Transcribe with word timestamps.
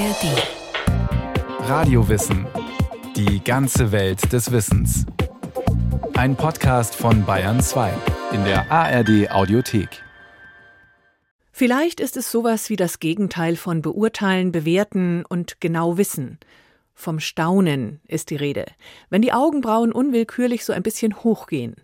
ARD. 0.00 1.68
Radiowissen. 1.68 2.46
Die 3.16 3.44
ganze 3.44 3.92
Welt 3.92 4.32
des 4.32 4.50
Wissens. 4.50 5.04
Ein 6.14 6.36
Podcast 6.36 6.94
von 6.94 7.26
Bayern 7.26 7.60
2 7.60 7.92
in 8.32 8.42
der 8.44 8.72
ARD 8.72 9.30
Audiothek. 9.30 10.02
Vielleicht 11.52 12.00
ist 12.00 12.16
es 12.16 12.30
sowas 12.30 12.70
wie 12.70 12.76
das 12.76 12.98
Gegenteil 12.98 13.56
von 13.56 13.82
beurteilen, 13.82 14.52
bewerten 14.52 15.26
und 15.28 15.60
genau 15.60 15.98
wissen. 15.98 16.38
Vom 16.94 17.20
Staunen 17.20 18.00
ist 18.08 18.30
die 18.30 18.36
Rede, 18.36 18.64
wenn 19.10 19.20
die 19.20 19.34
Augenbrauen 19.34 19.92
unwillkürlich 19.92 20.64
so 20.64 20.72
ein 20.72 20.82
bisschen 20.82 21.22
hochgehen. 21.22 21.76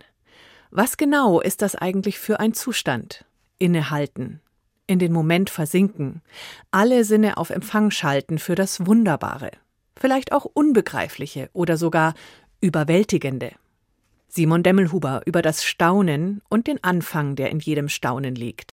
Was 0.71 0.97
genau 0.97 1.39
ist 1.39 1.61
das 1.61 1.75
eigentlich 1.75 2.17
für 2.17 2.39
ein 2.39 2.55
Zustand? 2.55 3.25
Innehalten, 3.59 4.41
in 4.87 4.99
den 4.99 5.13
Moment 5.13 5.49
versinken, 5.49 6.21
alle 6.71 7.03
Sinne 7.03 7.37
auf 7.37 7.49
Empfang 7.49 7.91
schalten 7.91 8.39
für 8.39 8.55
das 8.55 8.85
Wunderbare, 8.85 9.51
vielleicht 9.95 10.31
auch 10.31 10.45
Unbegreifliche 10.45 11.49
oder 11.53 11.77
sogar 11.77 12.13
Überwältigende. 12.61 13.51
Simon 14.29 14.63
Demmelhuber 14.63 15.21
über 15.25 15.41
das 15.41 15.63
Staunen 15.63 16.41
und 16.49 16.67
den 16.67 16.83
Anfang, 16.83 17.35
der 17.35 17.49
in 17.49 17.59
jedem 17.59 17.89
Staunen 17.89 18.35
liegt. 18.35 18.71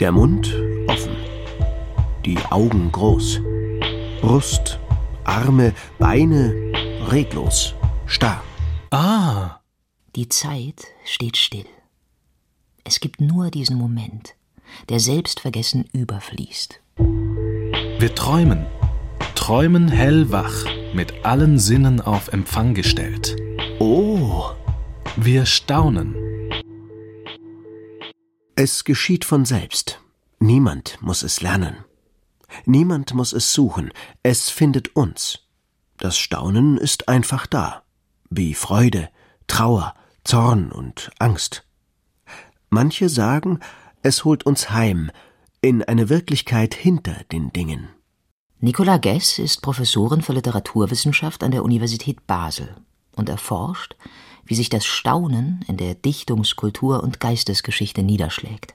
Der 0.00 0.10
Mund 0.10 0.52
offen, 0.88 1.16
die 2.26 2.38
Augen 2.50 2.90
groß, 2.90 3.40
Brust, 4.20 4.80
Arme, 5.24 5.74
Beine 5.98 6.52
reglos, 7.08 7.74
starr. 8.06 8.42
Ah, 8.90 9.61
Die 10.16 10.28
Zeit 10.28 10.84
steht 11.04 11.36
still. 11.36 11.66
Es 12.84 13.00
gibt 13.00 13.20
nur 13.20 13.50
diesen 13.50 13.76
Moment, 13.76 14.34
der 14.88 15.00
selbstvergessen 15.00 15.84
überfließt. 15.92 16.80
Wir 16.96 18.14
träumen. 18.14 18.66
Träumen 19.34 19.88
hellwach, 19.88 20.66
mit 20.94 21.24
allen 21.24 21.58
Sinnen 21.58 22.00
auf 22.00 22.28
Empfang 22.28 22.74
gestellt. 22.74 23.36
Oh, 23.78 24.50
Wir 25.16 25.46
staunen. 25.46 26.14
es 28.54 28.84
geschieht 28.84 29.24
von 29.24 29.44
selbst. 29.44 29.98
Niemand 30.38 30.98
muss 31.00 31.22
es 31.22 31.40
lernen. 31.40 31.76
Niemand 32.66 33.14
muss 33.14 33.32
es 33.32 33.52
suchen. 33.52 33.90
Es 34.22 34.50
findet 34.50 34.94
uns. 34.94 35.40
Das 35.96 36.18
Staunen 36.18 36.76
ist 36.76 37.08
einfach 37.08 37.46
da. 37.46 37.82
Wie 38.30 38.54
Freude, 38.54 39.08
Trauer, 39.48 39.94
Zorn 40.24 40.70
und 40.70 41.10
Angst. 41.18 41.64
Manche 42.70 43.08
sagen, 43.08 43.58
es 44.02 44.24
holt 44.24 44.44
uns 44.44 44.70
heim 44.70 45.10
in 45.60 45.82
eine 45.82 46.08
Wirklichkeit 46.08 46.74
hinter 46.74 47.16
den 47.32 47.52
Dingen. 47.52 47.88
Nicola 48.60 48.98
Gess 48.98 49.38
ist 49.38 49.62
Professorin 49.62 50.22
für 50.22 50.32
Literaturwissenschaft 50.32 51.42
an 51.42 51.50
der 51.50 51.64
Universität 51.64 52.26
Basel 52.26 52.76
und 53.16 53.28
erforscht, 53.28 53.96
wie 54.44 54.54
sich 54.54 54.68
das 54.68 54.84
Staunen 54.84 55.64
in 55.66 55.76
der 55.76 55.94
Dichtungs-, 55.94 56.54
Kultur- 56.54 57.02
und 57.02 57.18
Geistesgeschichte 57.18 58.02
niederschlägt. 58.02 58.74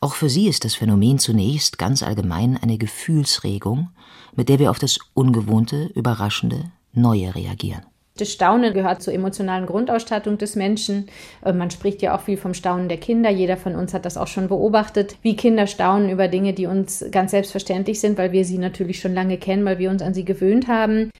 Auch 0.00 0.14
für 0.14 0.28
sie 0.28 0.48
ist 0.48 0.66
das 0.66 0.74
Phänomen 0.74 1.18
zunächst 1.18 1.78
ganz 1.78 2.02
allgemein 2.02 2.58
eine 2.58 2.76
Gefühlsregung, 2.76 3.90
mit 4.36 4.50
der 4.50 4.58
wir 4.58 4.70
auf 4.70 4.78
das 4.78 4.98
Ungewohnte, 5.14 5.86
Überraschende, 5.94 6.70
Neue 6.92 7.34
reagieren. 7.34 7.84
Das 8.16 8.30
Staunen 8.30 8.72
gehört 8.72 9.02
zur 9.02 9.12
emotionalen 9.12 9.66
Grundausstattung 9.66 10.38
des 10.38 10.54
Menschen. 10.54 11.10
Äh, 11.44 11.52
Man 11.52 11.72
spricht 11.72 12.00
ja 12.00 12.14
auch 12.16 12.20
viel 12.20 12.36
vom 12.36 12.54
Staunen 12.54 12.88
der 12.88 12.98
Kinder. 12.98 13.28
Jeder 13.28 13.56
von 13.56 13.74
uns 13.74 13.92
hat 13.92 14.04
das 14.04 14.16
auch 14.16 14.28
schon 14.28 14.46
beobachtet, 14.46 15.16
wie 15.22 15.34
Kinder 15.34 15.66
staunen 15.66 16.08
über 16.08 16.28
Dinge, 16.28 16.52
die 16.52 16.66
uns 16.66 17.04
ganz 17.10 17.32
selbstverständlich 17.32 17.98
sind, 17.98 18.16
weil 18.16 18.30
wir 18.30 18.44
sie 18.44 18.58
natürlich 18.58 19.00
schon 19.00 19.14
lange 19.14 19.36
kennen, 19.36 19.64
weil 19.64 19.80
wir 19.80 19.90
uns 19.90 20.00
an 20.00 20.14
sie 20.14 20.24
gewöhnt 20.24 20.68
haben. 20.68 21.10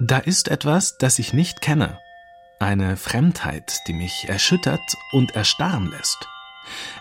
Da 0.00 0.18
ist 0.18 0.48
etwas, 0.48 0.98
das 0.98 1.20
ich 1.20 1.32
nicht 1.32 1.60
kenne. 1.60 2.00
Eine 2.58 2.96
Fremdheit, 2.96 3.78
die 3.86 3.92
mich 3.92 4.26
erschüttert 4.28 4.80
und 5.12 5.36
erstarren 5.36 5.88
lässt. 5.88 6.26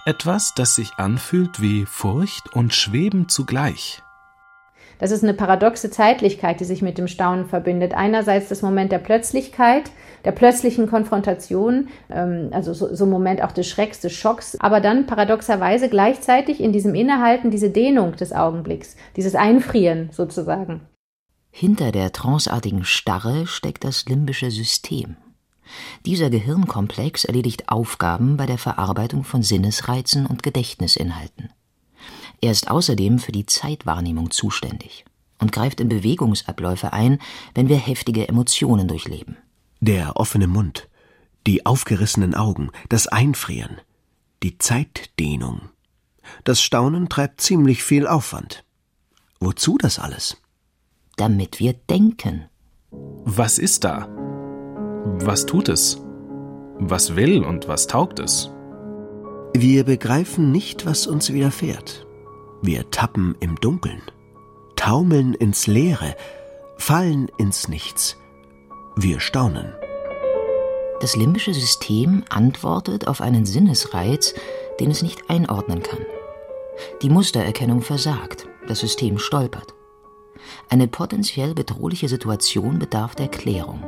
Etwas, 0.05 0.53
das 0.55 0.75
sich 0.75 0.91
anfühlt 0.97 1.59
wie 1.59 1.85
Furcht 1.87 2.53
und 2.53 2.75
Schweben 2.75 3.29
zugleich. 3.29 4.03
Das 5.00 5.11
ist 5.11 5.23
eine 5.23 5.33
paradoxe 5.33 5.89
Zeitlichkeit, 5.89 6.59
die 6.59 6.66
sich 6.66 6.81
mit 6.81 6.97
dem 6.97 7.07
Staunen 7.07 7.45
verbindet. 7.45 7.94
Einerseits 7.94 8.50
das 8.50 8.61
Moment 8.61 8.91
der 8.91 9.00
Plötzlichkeit, 9.00 9.91
der 10.23 10.31
plötzlichen 10.31 10.88
Konfrontation, 10.88 11.89
ähm, 12.09 12.50
also 12.51 12.73
so, 12.73 12.94
so 12.94 13.05
ein 13.05 13.09
Moment 13.09 13.44
auch 13.44 13.51
des 13.51 13.67
Schrecks, 13.67 14.00
des 14.00 14.13
Schocks, 14.13 14.57
aber 14.59 14.79
dann 14.79 15.05
paradoxerweise 15.05 15.89
gleichzeitig 15.89 16.61
in 16.61 16.72
diesem 16.72 16.95
Innehalten 16.95 17.51
diese 17.51 17.69
Dehnung 17.69 18.16
des 18.16 18.34
Augenblicks, 18.34 18.95
dieses 19.16 19.35
Einfrieren 19.35 20.09
sozusagen. 20.11 20.81
Hinter 21.51 21.91
der 21.91 22.11
tranceartigen 22.11 22.84
Starre 22.84 23.47
steckt 23.47 23.85
das 23.85 24.05
limbische 24.05 24.51
System. 24.51 25.16
Dieser 26.05 26.29
Gehirnkomplex 26.29 27.25
erledigt 27.25 27.69
Aufgaben 27.69 28.38
bei 28.38 28.45
der 28.45 28.57
Verarbeitung 28.57 29.23
von 29.23 29.41
Sinnesreizen 29.41 30.25
und 30.25 30.44
Gedächtnisinhalten. 30.44 31.50
Er 32.41 32.51
ist 32.51 32.69
außerdem 32.69 33.19
für 33.19 33.31
die 33.31 33.46
Zeitwahrnehmung 33.46 34.31
zuständig 34.31 35.06
und 35.40 35.51
greift 35.51 35.79
in 35.79 35.90
Bewegungsabläufe 35.90 36.94
ein, 36.94 37.19
wenn 37.53 37.69
wir 37.69 37.78
heftige 37.78 38.28
Emotionen 38.28 38.88
durchleben. 38.88 39.38
Der 39.81 40.18
offene 40.18 40.47
Mund, 40.47 40.88
die 41.46 41.66
aufgerissenen 41.66 42.34
Augen, 42.34 42.72
das 42.90 43.07
Einfrieren, 43.07 43.78
die 44.44 44.57
Zeitdehnung. 44.57 45.62
Das 46.44 46.62
Staunen 46.62 47.09
treibt 47.09 47.41
ziemlich 47.41 47.84
viel 47.84 48.07
Aufwand. 48.07 48.63
Wozu 49.40 49.78
das 49.78 50.00
alles? 50.00 50.38
Damit 51.17 51.59
wir 51.59 51.73
denken. 51.73 52.46
Was 52.91 53.59
ist 53.59 53.84
da? 53.84 54.07
Was 55.19 55.46
tut 55.46 55.69
es? 55.69 56.02
Was 56.79 57.16
will 57.16 57.44
und 57.44 57.67
was 57.67 57.88
taugt 57.88 58.19
es? 58.19 58.50
Wir 59.56 59.85
begreifen 59.85 60.52
nicht, 60.52 60.85
was 60.85 61.07
uns 61.07 61.31
widerfährt. 61.31 62.04
Wir 62.65 62.89
tappen 62.89 63.35
im 63.41 63.57
Dunkeln, 63.57 64.01
taumeln 64.75 65.35
ins 65.35 65.67
Leere, 65.67 66.15
fallen 66.77 67.29
ins 67.37 67.67
Nichts. 67.67 68.17
Wir 68.95 69.19
staunen. 69.19 69.71
Das 70.99 71.15
limbische 71.15 71.53
System 71.53 72.23
antwortet 72.27 73.07
auf 73.07 73.21
einen 73.21 73.45
Sinnesreiz, 73.45 74.33
den 74.79 74.89
es 74.89 75.03
nicht 75.03 75.29
einordnen 75.29 75.83
kann. 75.83 75.99
Die 77.03 77.09
Mustererkennung 77.11 77.83
versagt, 77.83 78.47
das 78.67 78.79
System 78.79 79.19
stolpert. 79.19 79.75
Eine 80.67 80.87
potenziell 80.87 81.53
bedrohliche 81.53 82.07
Situation 82.07 82.79
bedarf 82.79 83.13
der 83.13 83.27
Klärung. 83.27 83.83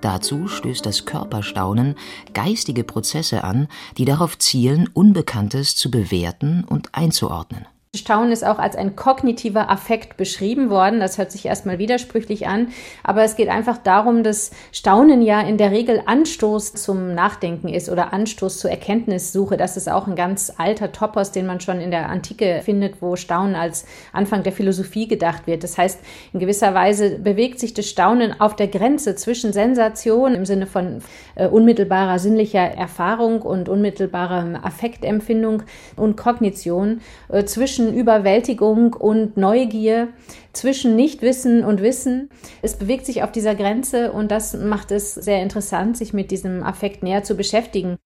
Dazu 0.00 0.48
stößt 0.48 0.86
das 0.86 1.04
Körperstaunen 1.04 1.96
geistige 2.32 2.82
Prozesse 2.82 3.44
an, 3.44 3.68
die 3.98 4.06
darauf 4.06 4.38
zielen, 4.38 4.88
Unbekanntes 4.94 5.76
zu 5.76 5.90
bewerten 5.90 6.64
und 6.64 6.94
einzuordnen. 6.94 7.66
Staunen 7.96 8.32
ist 8.32 8.44
auch 8.44 8.58
als 8.58 8.76
ein 8.76 8.96
kognitiver 8.96 9.70
Affekt 9.70 10.16
beschrieben 10.16 10.70
worden. 10.70 11.00
Das 11.00 11.18
hört 11.18 11.32
sich 11.32 11.46
erstmal 11.46 11.78
widersprüchlich 11.78 12.46
an, 12.46 12.68
aber 13.02 13.22
es 13.22 13.36
geht 13.36 13.48
einfach 13.48 13.78
darum, 13.78 14.22
dass 14.22 14.50
Staunen 14.72 15.22
ja 15.22 15.40
in 15.40 15.58
der 15.58 15.70
Regel 15.70 16.02
Anstoß 16.04 16.74
zum 16.74 17.14
Nachdenken 17.14 17.68
ist 17.68 17.88
oder 17.88 18.12
Anstoß 18.12 18.58
zur 18.58 18.70
Erkenntnissuche. 18.70 19.56
Das 19.56 19.76
ist 19.76 19.88
auch 19.88 20.06
ein 20.06 20.16
ganz 20.16 20.52
alter 20.56 20.92
Topos, 20.92 21.32
den 21.32 21.46
man 21.46 21.60
schon 21.60 21.80
in 21.80 21.90
der 21.90 22.08
Antike 22.08 22.60
findet, 22.64 23.00
wo 23.00 23.16
Staunen 23.16 23.54
als 23.54 23.86
Anfang 24.12 24.42
der 24.42 24.52
Philosophie 24.52 25.08
gedacht 25.08 25.46
wird. 25.46 25.64
Das 25.64 25.78
heißt, 25.78 26.00
in 26.32 26.40
gewisser 26.40 26.74
Weise 26.74 27.18
bewegt 27.18 27.60
sich 27.60 27.74
das 27.74 27.88
Staunen 27.88 28.40
auf 28.40 28.56
der 28.56 28.68
Grenze 28.68 29.14
zwischen 29.14 29.52
Sensation 29.52 30.34
im 30.34 30.44
Sinne 30.44 30.66
von 30.66 31.02
äh, 31.34 31.46
unmittelbarer 31.46 32.18
sinnlicher 32.18 32.60
Erfahrung 32.60 33.42
und 33.42 33.68
unmittelbarer 33.68 34.60
Affektempfindung 34.62 35.62
und 35.96 36.16
Kognition 36.16 37.00
äh, 37.28 37.44
zwischen 37.44 37.85
Überwältigung 37.94 38.94
und 38.94 39.36
Neugier, 39.36 40.08
zwischen 40.52 40.96
Nichtwissen 40.96 41.64
und 41.64 41.82
Wissen. 41.82 42.30
Es 42.62 42.76
bewegt 42.76 43.06
sich 43.06 43.22
auf 43.22 43.30
dieser 43.30 43.54
Grenze 43.54 44.12
und 44.12 44.30
das 44.30 44.54
macht 44.54 44.90
es 44.90 45.14
sehr 45.14 45.42
interessant, 45.42 45.96
sich 45.96 46.12
mit 46.12 46.30
diesem 46.30 46.62
Affekt 46.62 47.02
näher 47.02 47.22
zu 47.22 47.36
beschäftigen. 47.36 47.96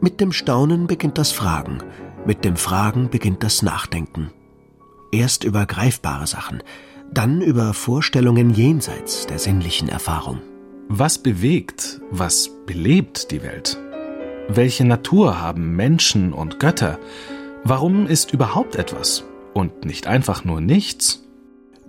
Mit 0.00 0.20
dem 0.20 0.32
Staunen 0.32 0.86
beginnt 0.86 1.18
das 1.18 1.30
Fragen, 1.30 1.78
mit 2.24 2.44
dem 2.44 2.56
Fragen 2.56 3.10
beginnt 3.10 3.42
das 3.42 3.62
Nachdenken. 3.62 4.30
Erst 5.12 5.44
über 5.44 5.66
greifbare 5.66 6.26
Sachen, 6.26 6.62
dann 7.12 7.42
über 7.42 7.74
Vorstellungen 7.74 8.50
jenseits 8.50 9.26
der 9.26 9.38
sinnlichen 9.38 9.88
Erfahrung. 9.88 10.40
Was 10.88 11.18
bewegt, 11.18 12.00
was 12.10 12.50
belebt 12.66 13.30
die 13.30 13.42
Welt? 13.42 13.78
Welche 14.48 14.84
Natur 14.84 15.40
haben 15.40 15.76
Menschen 15.76 16.32
und 16.32 16.58
Götter? 16.58 16.98
Warum 17.64 18.06
ist 18.06 18.32
überhaupt 18.32 18.76
etwas 18.76 19.24
und 19.54 19.84
nicht 19.84 20.06
einfach 20.06 20.44
nur 20.44 20.60
nichts? 20.60 21.22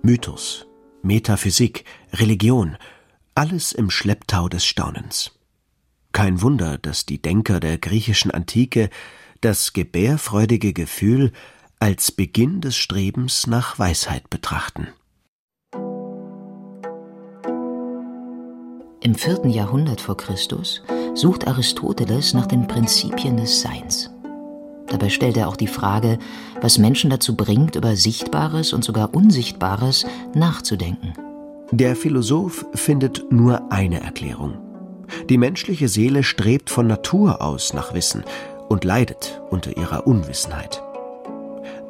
Mythos, 0.01 0.67
Metaphysik, 1.01 1.85
Religion, 2.13 2.77
alles 3.35 3.71
im 3.71 3.89
Schlepptau 3.89 4.49
des 4.49 4.65
Staunens. 4.65 5.31
Kein 6.11 6.41
Wunder, 6.41 6.77
dass 6.77 7.05
die 7.05 7.21
Denker 7.21 7.59
der 7.59 7.77
griechischen 7.77 8.31
Antike 8.31 8.89
das 9.39 9.73
gebärfreudige 9.73 10.73
Gefühl 10.73 11.31
als 11.79 12.11
Beginn 12.11 12.61
des 12.61 12.75
Strebens 12.77 13.47
nach 13.47 13.79
Weisheit 13.79 14.29
betrachten. 14.29 14.89
Im 19.03 19.15
vierten 19.15 19.49
Jahrhundert 19.49 19.99
vor 19.99 20.15
Christus 20.15 20.83
sucht 21.13 21.47
Aristoteles 21.47 22.33
nach 22.33 22.45
den 22.45 22.67
Prinzipien 22.67 23.37
des 23.37 23.61
Seins. 23.61 24.09
Dabei 24.87 25.09
stellt 25.09 25.37
er 25.37 25.47
auch 25.47 25.55
die 25.55 25.67
Frage, 25.67 26.19
was 26.59 26.77
Menschen 26.77 27.09
dazu 27.09 27.35
bringt, 27.35 27.75
über 27.75 27.95
Sichtbares 27.95 28.73
und 28.73 28.83
sogar 28.83 29.13
Unsichtbares 29.13 30.05
nachzudenken. 30.33 31.13
Der 31.71 31.95
Philosoph 31.95 32.65
findet 32.73 33.31
nur 33.31 33.71
eine 33.71 34.01
Erklärung. 34.01 34.57
Die 35.29 35.37
menschliche 35.37 35.87
Seele 35.87 36.23
strebt 36.23 36.69
von 36.69 36.87
Natur 36.87 37.41
aus 37.41 37.73
nach 37.73 37.93
Wissen 37.93 38.23
und 38.67 38.83
leidet 38.83 39.41
unter 39.49 39.75
ihrer 39.77 40.07
Unwissenheit. 40.07 40.83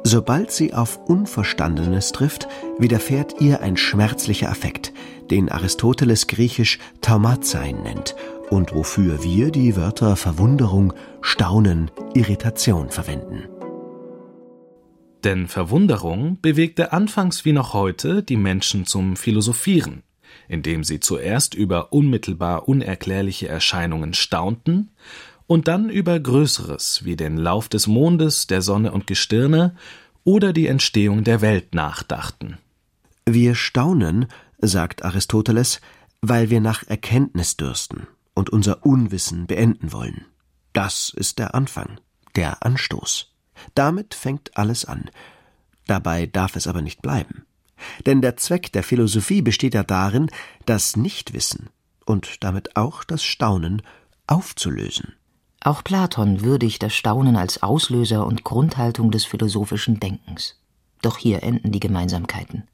Sobald 0.04 0.50
sie 0.50 0.74
auf 0.74 0.98
Unverstandenes 1.06 2.10
trifft, 2.10 2.48
widerfährt 2.78 3.40
ihr 3.40 3.60
ein 3.60 3.76
schmerzlicher 3.76 4.50
Affekt, 4.50 4.92
den 5.30 5.48
Aristoteles 5.48 6.26
griechisch 6.26 6.78
Taumazein 7.00 7.82
nennt 7.82 8.16
und 8.52 8.74
wofür 8.74 9.22
wir 9.22 9.50
die 9.50 9.76
Wörter 9.76 10.14
Verwunderung, 10.14 10.92
Staunen, 11.22 11.90
Irritation 12.12 12.90
verwenden. 12.90 13.48
Denn 15.24 15.48
Verwunderung 15.48 16.38
bewegte 16.42 16.92
anfangs 16.92 17.46
wie 17.46 17.54
noch 17.54 17.72
heute 17.72 18.22
die 18.22 18.36
Menschen 18.36 18.84
zum 18.84 19.16
Philosophieren, 19.16 20.02
indem 20.48 20.84
sie 20.84 21.00
zuerst 21.00 21.54
über 21.54 21.94
unmittelbar 21.94 22.68
unerklärliche 22.68 23.48
Erscheinungen 23.48 24.12
staunten 24.12 24.90
und 25.46 25.66
dann 25.66 25.88
über 25.88 26.20
Größeres 26.20 27.06
wie 27.06 27.16
den 27.16 27.38
Lauf 27.38 27.70
des 27.70 27.86
Mondes, 27.86 28.48
der 28.48 28.60
Sonne 28.60 28.92
und 28.92 29.06
Gestirne 29.06 29.74
oder 30.24 30.52
die 30.52 30.66
Entstehung 30.66 31.24
der 31.24 31.40
Welt 31.40 31.74
nachdachten. 31.74 32.58
Wir 33.24 33.54
staunen, 33.54 34.26
sagt 34.58 35.06
Aristoteles, 35.06 35.80
weil 36.20 36.50
wir 36.50 36.60
nach 36.60 36.86
Erkenntnis 36.86 37.56
dürsten 37.56 38.08
und 38.34 38.50
unser 38.50 38.84
Unwissen 38.84 39.46
beenden 39.46 39.92
wollen. 39.92 40.26
Das 40.72 41.10
ist 41.14 41.38
der 41.38 41.54
Anfang, 41.54 42.00
der 42.34 42.64
Anstoß. 42.64 43.32
Damit 43.74 44.14
fängt 44.14 44.56
alles 44.56 44.84
an. 44.84 45.10
Dabei 45.86 46.26
darf 46.26 46.56
es 46.56 46.66
aber 46.66 46.82
nicht 46.82 47.02
bleiben. 47.02 47.44
Denn 48.06 48.22
der 48.22 48.36
Zweck 48.36 48.72
der 48.72 48.82
Philosophie 48.82 49.42
besteht 49.42 49.74
ja 49.74 49.82
darin, 49.82 50.30
das 50.66 50.96
Nichtwissen 50.96 51.68
und 52.06 52.42
damit 52.44 52.76
auch 52.76 53.04
das 53.04 53.24
Staunen 53.24 53.82
aufzulösen. 54.26 55.14
Auch 55.60 55.84
Platon 55.84 56.42
würdigt 56.42 56.82
das 56.82 56.94
Staunen 56.94 57.36
als 57.36 57.62
Auslöser 57.62 58.26
und 58.26 58.44
Grundhaltung 58.44 59.10
des 59.10 59.24
philosophischen 59.24 60.00
Denkens. 60.00 60.58
Doch 61.02 61.18
hier 61.18 61.42
enden 61.42 61.72
die 61.72 61.80
Gemeinsamkeiten. 61.80 62.68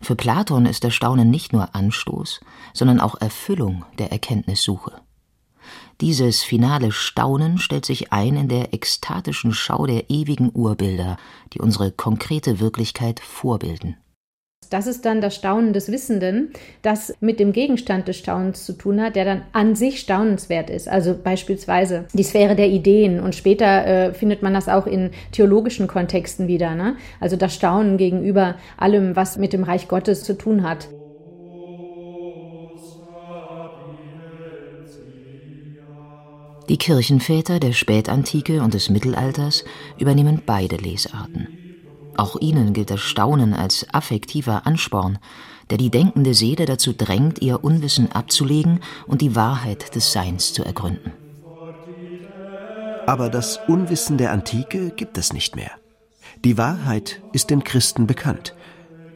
Für 0.00 0.16
Platon 0.16 0.66
ist 0.66 0.84
das 0.84 0.94
Staunen 0.94 1.30
nicht 1.30 1.52
nur 1.52 1.74
Anstoß, 1.74 2.40
sondern 2.72 3.00
auch 3.00 3.20
Erfüllung 3.20 3.84
der 3.98 4.12
Erkenntnissuche. 4.12 5.00
Dieses 6.00 6.42
finale 6.42 6.92
Staunen 6.92 7.58
stellt 7.58 7.86
sich 7.86 8.12
ein 8.12 8.36
in 8.36 8.48
der 8.48 8.74
ekstatischen 8.74 9.54
Schau 9.54 9.86
der 9.86 10.10
ewigen 10.10 10.50
Urbilder, 10.52 11.16
die 11.52 11.60
unsere 11.60 11.92
konkrete 11.92 12.60
Wirklichkeit 12.60 13.20
vorbilden. 13.20 13.96
Das 14.68 14.86
ist 14.86 15.04
dann 15.04 15.20
das 15.20 15.34
Staunen 15.34 15.72
des 15.72 15.90
Wissenden, 15.90 16.50
das 16.82 17.14
mit 17.20 17.40
dem 17.40 17.52
Gegenstand 17.52 18.08
des 18.08 18.18
Staunens 18.18 18.64
zu 18.64 18.72
tun 18.72 19.00
hat, 19.00 19.16
der 19.16 19.24
dann 19.24 19.42
an 19.52 19.74
sich 19.74 20.00
staunenswert 20.00 20.70
ist. 20.70 20.88
Also 20.88 21.14
beispielsweise 21.16 22.06
die 22.12 22.22
Sphäre 22.22 22.56
der 22.56 22.68
Ideen. 22.68 23.20
Und 23.20 23.34
später 23.34 23.86
äh, 23.86 24.14
findet 24.14 24.42
man 24.42 24.54
das 24.54 24.68
auch 24.68 24.86
in 24.86 25.10
theologischen 25.32 25.86
Kontexten 25.86 26.48
wieder. 26.48 26.74
Ne? 26.74 26.96
Also 27.20 27.36
das 27.36 27.54
Staunen 27.54 27.96
gegenüber 27.96 28.56
allem, 28.76 29.16
was 29.16 29.38
mit 29.38 29.52
dem 29.52 29.64
Reich 29.64 29.88
Gottes 29.88 30.24
zu 30.24 30.36
tun 30.36 30.62
hat. 30.62 30.88
Die 36.68 36.78
Kirchenväter 36.78 37.60
der 37.60 37.72
Spätantike 37.72 38.62
und 38.62 38.72
des 38.72 38.88
Mittelalters 38.88 39.64
übernehmen 39.98 40.42
beide 40.46 40.76
Lesarten. 40.76 41.63
Auch 42.16 42.36
ihnen 42.40 42.72
gilt 42.72 42.90
das 42.90 43.00
Staunen 43.00 43.54
als 43.54 43.86
affektiver 43.92 44.66
Ansporn, 44.66 45.18
der 45.70 45.78
die 45.78 45.90
denkende 45.90 46.34
Seele 46.34 46.66
dazu 46.66 46.92
drängt, 46.92 47.40
ihr 47.42 47.64
Unwissen 47.64 48.12
abzulegen 48.12 48.80
und 49.06 49.20
die 49.22 49.34
Wahrheit 49.34 49.94
des 49.94 50.12
Seins 50.12 50.52
zu 50.52 50.64
ergründen. 50.64 51.12
Aber 53.06 53.28
das 53.28 53.58
Unwissen 53.68 54.16
der 54.16 54.32
Antike 54.32 54.90
gibt 54.90 55.18
es 55.18 55.32
nicht 55.32 55.56
mehr. 55.56 55.72
Die 56.44 56.56
Wahrheit 56.56 57.22
ist 57.32 57.50
den 57.50 57.64
Christen 57.64 58.06
bekannt. 58.06 58.54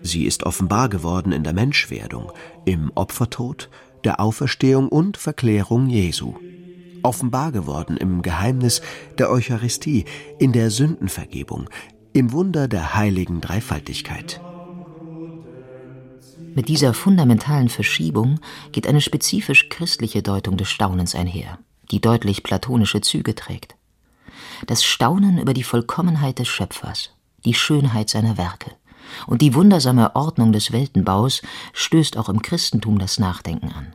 Sie 0.03 0.25
ist 0.25 0.45
offenbar 0.45 0.89
geworden 0.89 1.33
in 1.33 1.43
der 1.43 1.53
Menschwerdung, 1.53 2.33
im 2.65 2.93
Opfertod, 2.95 3.71
der 4.05 4.21
Auferstehung 4.21 4.89
und 4.89 5.17
Verklärung 5.17 5.89
Jesu. 5.89 6.35
Offenbar 7.03 7.53
geworden 7.53 7.97
im 7.97 8.23
Geheimnis 8.23 8.83
der 9.19 9.31
Eucharistie, 9.31 10.05
in 10.39 10.53
der 10.53 10.71
Sündenvergebung, 10.71 11.69
im 12.13 12.33
Wunder 12.33 12.69
der 12.69 12.95
heiligen 12.95 13.41
Dreifaltigkeit. 13.41 14.41
Mit 16.55 16.69
dieser 16.69 16.95
fundamentalen 16.95 17.69
Verschiebung 17.69 18.41
geht 18.73 18.87
eine 18.87 19.01
spezifisch 19.01 19.69
christliche 19.69 20.23
Deutung 20.23 20.57
des 20.57 20.69
Staunens 20.69 21.15
einher, 21.15 21.59
die 21.91 22.01
deutlich 22.01 22.43
platonische 22.43 23.01
Züge 23.01 23.35
trägt. 23.35 23.77
Das 24.67 24.83
Staunen 24.83 25.39
über 25.39 25.55
die 25.55 25.63
Vollkommenheit 25.63 26.39
des 26.39 26.49
Schöpfers, 26.49 27.11
die 27.45 27.55
Schönheit 27.55 28.11
seiner 28.11 28.37
Werke 28.37 28.73
und 29.27 29.43
die 29.43 29.55
wundersame 29.55 30.17
Ordnung 30.17 30.53
des 30.53 30.73
Weltenbaus 30.73 31.43
stößt 31.73 32.17
auch 32.17 32.29
im 32.29 32.43
Christentum 32.43 32.99
das 32.99 33.19
Nachdenken 33.19 33.71
an. 33.73 33.95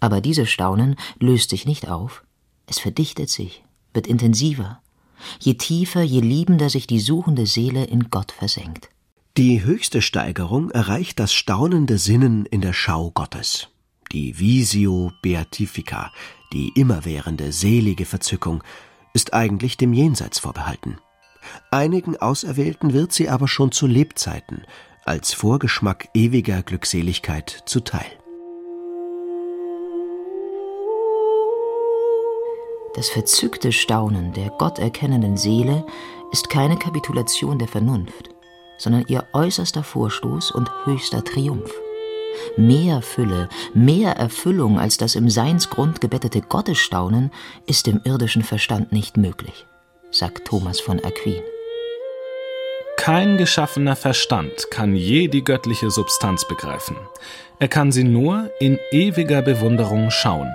Aber 0.00 0.20
dieses 0.20 0.48
Staunen 0.48 0.96
löst 1.18 1.50
sich 1.50 1.66
nicht 1.66 1.88
auf, 1.88 2.22
es 2.66 2.78
verdichtet 2.78 3.30
sich, 3.30 3.64
wird 3.92 4.06
intensiver, 4.06 4.80
je 5.40 5.54
tiefer, 5.54 6.02
je 6.02 6.20
liebender 6.20 6.70
sich 6.70 6.86
die 6.86 7.00
suchende 7.00 7.46
Seele 7.46 7.84
in 7.84 8.10
Gott 8.10 8.32
versenkt. 8.32 8.90
Die 9.36 9.62
höchste 9.62 10.02
Steigerung 10.02 10.70
erreicht 10.70 11.20
das 11.20 11.32
staunende 11.32 11.98
Sinnen 11.98 12.44
in 12.46 12.60
der 12.60 12.72
Schau 12.72 13.10
Gottes. 13.12 13.68
Die 14.10 14.38
Visio 14.38 15.12
Beatifica, 15.22 16.10
die 16.52 16.72
immerwährende 16.74 17.52
selige 17.52 18.04
Verzückung, 18.04 18.62
ist 19.12 19.34
eigentlich 19.34 19.76
dem 19.76 19.92
Jenseits 19.92 20.38
vorbehalten. 20.38 20.98
Einigen 21.70 22.16
Auserwählten 22.16 22.92
wird 22.92 23.12
sie 23.12 23.28
aber 23.28 23.48
schon 23.48 23.72
zu 23.72 23.86
Lebzeiten 23.86 24.62
als 25.04 25.32
Vorgeschmack 25.32 26.08
ewiger 26.14 26.62
Glückseligkeit 26.62 27.62
zuteil. 27.64 28.10
Das 32.98 33.10
verzückte 33.10 33.70
Staunen 33.70 34.32
der 34.32 34.50
gotterkennenden 34.50 35.36
Seele 35.36 35.86
ist 36.32 36.50
keine 36.50 36.76
Kapitulation 36.76 37.56
der 37.56 37.68
Vernunft, 37.68 38.30
sondern 38.76 39.04
ihr 39.06 39.24
äußerster 39.34 39.84
Vorstoß 39.84 40.50
und 40.50 40.68
höchster 40.84 41.22
Triumph. 41.22 41.72
Mehr 42.56 43.00
Fülle, 43.00 43.48
mehr 43.72 44.16
Erfüllung 44.16 44.80
als 44.80 44.96
das 44.96 45.14
im 45.14 45.30
Seinsgrund 45.30 46.00
gebettete 46.00 46.40
Gottesstaunen 46.40 47.30
ist 47.66 47.86
dem 47.86 48.00
irdischen 48.02 48.42
Verstand 48.42 48.90
nicht 48.90 49.16
möglich, 49.16 49.64
sagt 50.10 50.48
Thomas 50.48 50.80
von 50.80 50.98
Aquin. 51.04 51.40
Kein 52.96 53.36
geschaffener 53.36 53.94
Verstand 53.94 54.72
kann 54.72 54.96
je 54.96 55.28
die 55.28 55.44
göttliche 55.44 55.92
Substanz 55.92 56.48
begreifen. 56.48 56.96
Er 57.60 57.68
kann 57.68 57.92
sie 57.92 58.02
nur 58.02 58.50
in 58.58 58.76
ewiger 58.90 59.40
Bewunderung 59.40 60.10
schauen. 60.10 60.52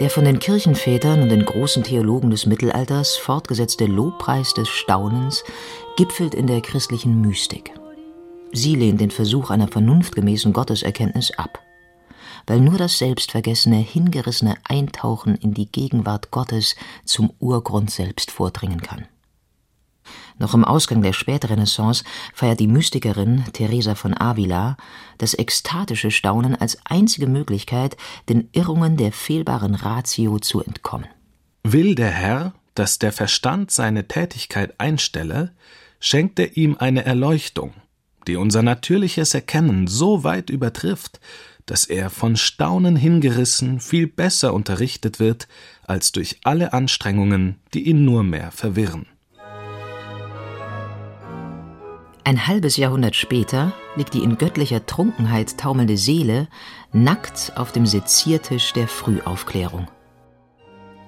Der 0.00 0.10
von 0.10 0.24
den 0.24 0.40
Kirchenvätern 0.40 1.22
und 1.22 1.28
den 1.28 1.44
großen 1.44 1.84
Theologen 1.84 2.30
des 2.30 2.46
Mittelalters 2.46 3.16
fortgesetzte 3.16 3.86
Lobpreis 3.86 4.52
des 4.52 4.68
Staunens 4.68 5.44
gipfelt 5.96 6.34
in 6.34 6.48
der 6.48 6.60
christlichen 6.62 7.20
Mystik. 7.20 7.72
Sie 8.50 8.74
lehnt 8.74 9.00
den 9.00 9.12
Versuch 9.12 9.50
einer 9.50 9.68
vernunftgemäßen 9.68 10.52
Gotteserkenntnis 10.52 11.30
ab, 11.38 11.60
weil 12.48 12.58
nur 12.58 12.76
das 12.76 12.98
selbstvergessene, 12.98 13.76
hingerissene 13.76 14.56
Eintauchen 14.64 15.36
in 15.36 15.54
die 15.54 15.70
Gegenwart 15.70 16.32
Gottes 16.32 16.74
zum 17.04 17.32
Urgrund 17.38 17.92
selbst 17.92 18.32
vordringen 18.32 18.82
kann. 18.82 19.06
Noch 20.38 20.54
im 20.54 20.64
Ausgang 20.64 21.00
der 21.02 21.12
Spätrenaissance 21.12 22.04
feiert 22.34 22.58
die 22.60 22.66
Mystikerin 22.66 23.44
Teresa 23.52 23.94
von 23.94 24.18
Avila 24.18 24.76
das 25.18 25.34
ekstatische 25.34 26.10
Staunen 26.10 26.56
als 26.56 26.78
einzige 26.84 27.28
Möglichkeit, 27.28 27.96
den 28.28 28.48
Irrungen 28.52 28.96
der 28.96 29.12
fehlbaren 29.12 29.74
Ratio 29.74 30.38
zu 30.40 30.62
entkommen. 30.62 31.06
Will 31.62 31.94
der 31.94 32.10
Herr, 32.10 32.52
dass 32.74 32.98
der 32.98 33.12
Verstand 33.12 33.70
seine 33.70 34.08
Tätigkeit 34.08 34.74
einstelle, 34.78 35.52
schenkt 36.00 36.38
er 36.38 36.56
ihm 36.56 36.76
eine 36.78 37.04
Erleuchtung, 37.04 37.72
die 38.26 38.36
unser 38.36 38.62
natürliches 38.62 39.34
Erkennen 39.34 39.86
so 39.86 40.24
weit 40.24 40.50
übertrifft, 40.50 41.20
dass 41.66 41.86
er 41.86 42.10
von 42.10 42.36
Staunen 42.36 42.96
hingerissen 42.96 43.80
viel 43.80 44.06
besser 44.06 44.52
unterrichtet 44.52 45.20
wird, 45.20 45.48
als 45.84 46.12
durch 46.12 46.40
alle 46.44 46.72
Anstrengungen, 46.72 47.60
die 47.72 47.88
ihn 47.88 48.04
nur 48.04 48.22
mehr 48.22 48.50
verwirren. 48.50 49.06
Ein 52.26 52.46
halbes 52.46 52.78
Jahrhundert 52.78 53.16
später 53.16 53.74
liegt 53.96 54.14
die 54.14 54.24
in 54.24 54.38
göttlicher 54.38 54.86
Trunkenheit 54.86 55.58
taumelnde 55.58 55.98
Seele 55.98 56.48
nackt 56.90 57.52
auf 57.56 57.70
dem 57.70 57.84
Seziertisch 57.84 58.72
der 58.72 58.88
Frühaufklärung. 58.88 59.88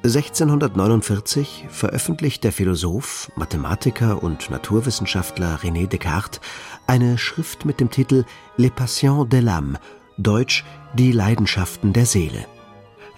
1649 0.04 1.64
veröffentlicht 1.70 2.44
der 2.44 2.52
Philosoph, 2.52 3.32
Mathematiker 3.34 4.22
und 4.22 4.50
Naturwissenschaftler 4.50 5.58
René 5.62 5.86
Descartes 5.86 6.40
eine 6.86 7.16
Schrift 7.16 7.64
mit 7.64 7.80
dem 7.80 7.90
Titel 7.90 8.26
Les 8.58 8.70
Passions 8.70 9.26
de 9.26 9.40
l'âme, 9.40 9.76
deutsch 10.18 10.64
Die 10.92 11.12
Leidenschaften 11.12 11.94
der 11.94 12.04
Seele. 12.04 12.44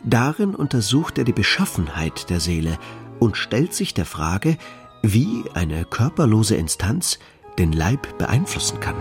Darin 0.05 0.55
untersucht 0.55 1.19
er 1.19 1.25
die 1.25 1.33
Beschaffenheit 1.33 2.31
der 2.31 2.39
Seele 2.39 2.79
und 3.19 3.37
stellt 3.37 3.75
sich 3.75 3.93
der 3.93 4.07
Frage, 4.07 4.57
wie 5.03 5.45
eine 5.53 5.85
körperlose 5.85 6.55
Instanz 6.55 7.19
den 7.59 7.73
Leib 7.73 8.19
beeinflussen 8.19 8.81
kann. 8.81 8.97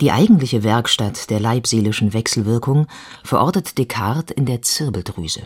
Die 0.00 0.12
eigentliche 0.12 0.62
Werkstatt 0.62 1.28
der 1.28 1.40
leibseelischen 1.40 2.12
Wechselwirkung 2.12 2.86
verortet 3.24 3.78
Descartes 3.78 4.36
in 4.36 4.46
der 4.46 4.62
Zirbeldrüse. 4.62 5.42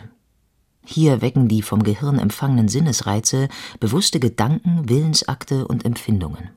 Hier 0.85 1.21
wecken 1.21 1.47
die 1.47 1.63
vom 1.63 1.81
Gehirn 1.81 2.19
empfangenen 2.19 2.67
Sinnesreize 2.67 3.47
bewusste 3.79 4.19
Gedanken, 4.19 4.89
Willensakte 4.89 5.67
und 5.67 5.85
Empfindungen. 5.85 6.49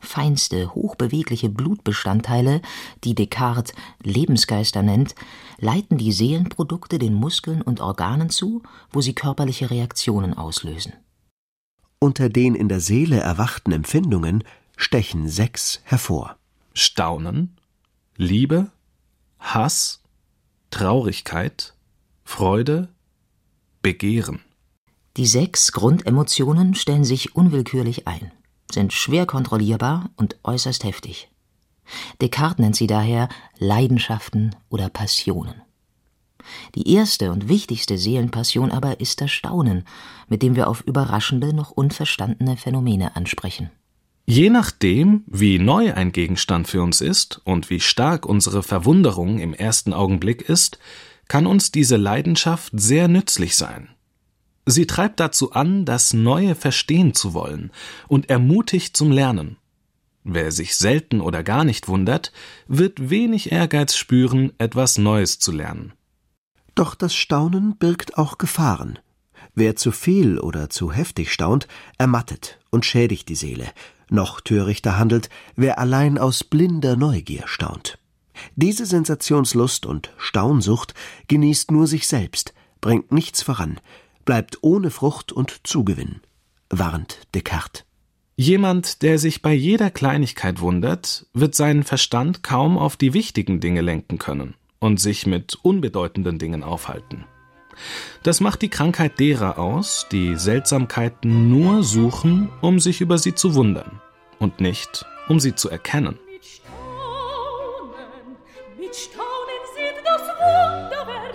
Feinste, 0.00 0.74
hochbewegliche 0.74 1.50
Blutbestandteile, 1.50 2.62
die 3.04 3.14
Descartes 3.14 3.74
Lebensgeister 4.02 4.82
nennt, 4.82 5.14
leiten 5.58 5.98
die 5.98 6.10
Seelenprodukte 6.10 6.98
den 6.98 7.14
Muskeln 7.14 7.60
und 7.62 7.80
Organen 7.80 8.30
zu, 8.30 8.62
wo 8.90 9.02
sie 9.02 9.14
körperliche 9.14 9.70
Reaktionen 9.70 10.36
auslösen. 10.36 10.94
Unter 12.02 12.30
den 12.30 12.54
in 12.54 12.70
der 12.70 12.80
Seele 12.80 13.20
erwachten 13.20 13.72
Empfindungen 13.72 14.42
stechen 14.78 15.28
sechs 15.28 15.80
hervor. 15.84 16.36
Staunen, 16.72 17.58
Liebe, 18.16 18.72
Hass, 19.38 20.00
Traurigkeit, 20.70 21.74
Freude, 22.24 22.88
Begehren. 23.82 24.40
Die 25.18 25.26
sechs 25.26 25.72
Grundemotionen 25.72 26.74
stellen 26.74 27.04
sich 27.04 27.36
unwillkürlich 27.36 28.08
ein, 28.08 28.32
sind 28.72 28.94
schwer 28.94 29.26
kontrollierbar 29.26 30.08
und 30.16 30.38
äußerst 30.42 30.84
heftig. 30.84 31.30
Descartes 32.22 32.60
nennt 32.60 32.76
sie 32.76 32.86
daher 32.86 33.28
Leidenschaften 33.58 34.56
oder 34.70 34.88
Passionen. 34.88 35.60
Die 36.74 36.92
erste 36.92 37.32
und 37.32 37.48
wichtigste 37.48 37.98
Seelenpassion 37.98 38.70
aber 38.70 39.00
ist 39.00 39.20
das 39.20 39.30
Staunen, 39.30 39.84
mit 40.28 40.42
dem 40.42 40.56
wir 40.56 40.68
auf 40.68 40.82
überraschende, 40.82 41.54
noch 41.54 41.70
unverstandene 41.70 42.56
Phänomene 42.56 43.16
ansprechen. 43.16 43.70
Je 44.26 44.48
nachdem, 44.48 45.24
wie 45.26 45.58
neu 45.58 45.92
ein 45.94 46.12
Gegenstand 46.12 46.68
für 46.68 46.82
uns 46.82 47.00
ist 47.00 47.40
und 47.44 47.68
wie 47.68 47.80
stark 47.80 48.26
unsere 48.26 48.62
Verwunderung 48.62 49.40
im 49.40 49.54
ersten 49.54 49.92
Augenblick 49.92 50.42
ist, 50.48 50.78
kann 51.26 51.46
uns 51.46 51.72
diese 51.72 51.96
Leidenschaft 51.96 52.72
sehr 52.76 53.08
nützlich 53.08 53.56
sein. 53.56 53.88
Sie 54.66 54.86
treibt 54.86 55.18
dazu 55.18 55.52
an, 55.52 55.84
das 55.84 56.12
Neue 56.12 56.54
verstehen 56.54 57.14
zu 57.14 57.34
wollen 57.34 57.72
und 58.08 58.30
ermutigt 58.30 58.96
zum 58.96 59.10
Lernen. 59.10 59.56
Wer 60.22 60.52
sich 60.52 60.76
selten 60.76 61.20
oder 61.20 61.42
gar 61.42 61.64
nicht 61.64 61.88
wundert, 61.88 62.32
wird 62.68 63.10
wenig 63.10 63.52
Ehrgeiz 63.52 63.96
spüren, 63.96 64.52
etwas 64.58 64.98
Neues 64.98 65.38
zu 65.38 65.50
lernen. 65.50 65.92
Doch 66.80 66.94
das 66.94 67.14
Staunen 67.14 67.76
birgt 67.76 68.16
auch 68.16 68.38
Gefahren. 68.38 68.98
Wer 69.54 69.76
zu 69.76 69.92
viel 69.92 70.38
oder 70.38 70.70
zu 70.70 70.90
heftig 70.90 71.30
staunt, 71.30 71.68
ermattet 71.98 72.58
und 72.70 72.86
schädigt 72.86 73.28
die 73.28 73.34
Seele. 73.34 73.68
Noch 74.08 74.40
törichter 74.40 74.96
handelt, 74.96 75.28
wer 75.56 75.78
allein 75.78 76.16
aus 76.16 76.42
blinder 76.42 76.96
Neugier 76.96 77.42
staunt. 77.44 77.98
Diese 78.56 78.86
Sensationslust 78.86 79.84
und 79.84 80.14
Staunsucht 80.16 80.94
genießt 81.28 81.70
nur 81.70 81.86
sich 81.86 82.06
selbst, 82.06 82.54
bringt 82.80 83.12
nichts 83.12 83.42
voran, 83.42 83.78
bleibt 84.24 84.56
ohne 84.62 84.90
Frucht 84.90 85.32
und 85.32 85.60
Zugewinn, 85.64 86.22
warnt 86.70 87.18
Descartes. 87.34 87.84
Jemand, 88.36 89.02
der 89.02 89.18
sich 89.18 89.42
bei 89.42 89.52
jeder 89.52 89.90
Kleinigkeit 89.90 90.62
wundert, 90.62 91.26
wird 91.34 91.54
seinen 91.54 91.82
Verstand 91.82 92.42
kaum 92.42 92.78
auf 92.78 92.96
die 92.96 93.12
wichtigen 93.12 93.60
Dinge 93.60 93.82
lenken 93.82 94.16
können 94.16 94.54
und 94.80 94.98
sich 94.98 95.26
mit 95.26 95.58
unbedeutenden 95.62 96.38
Dingen 96.38 96.64
aufhalten. 96.64 97.26
Das 98.22 98.40
macht 98.40 98.62
die 98.62 98.68
Krankheit 98.68 99.20
derer 99.20 99.58
aus, 99.58 100.06
die 100.10 100.36
Seltsamkeiten 100.36 101.48
nur 101.50 101.82
suchen, 101.82 102.50
um 102.60 102.80
sich 102.80 103.00
über 103.00 103.18
sie 103.18 103.34
zu 103.34 103.54
wundern 103.54 104.00
und 104.38 104.60
nicht, 104.60 105.06
um 105.28 105.38
sie 105.38 105.54
zu 105.54 105.70
erkennen. 105.70 106.18
Mit 106.28 106.44
Staunen, 106.44 108.36
mit 108.78 108.96
Staunen 108.96 109.62
sieht 109.76 110.04
das 110.04 110.22
Wunderwerk, 110.22 111.34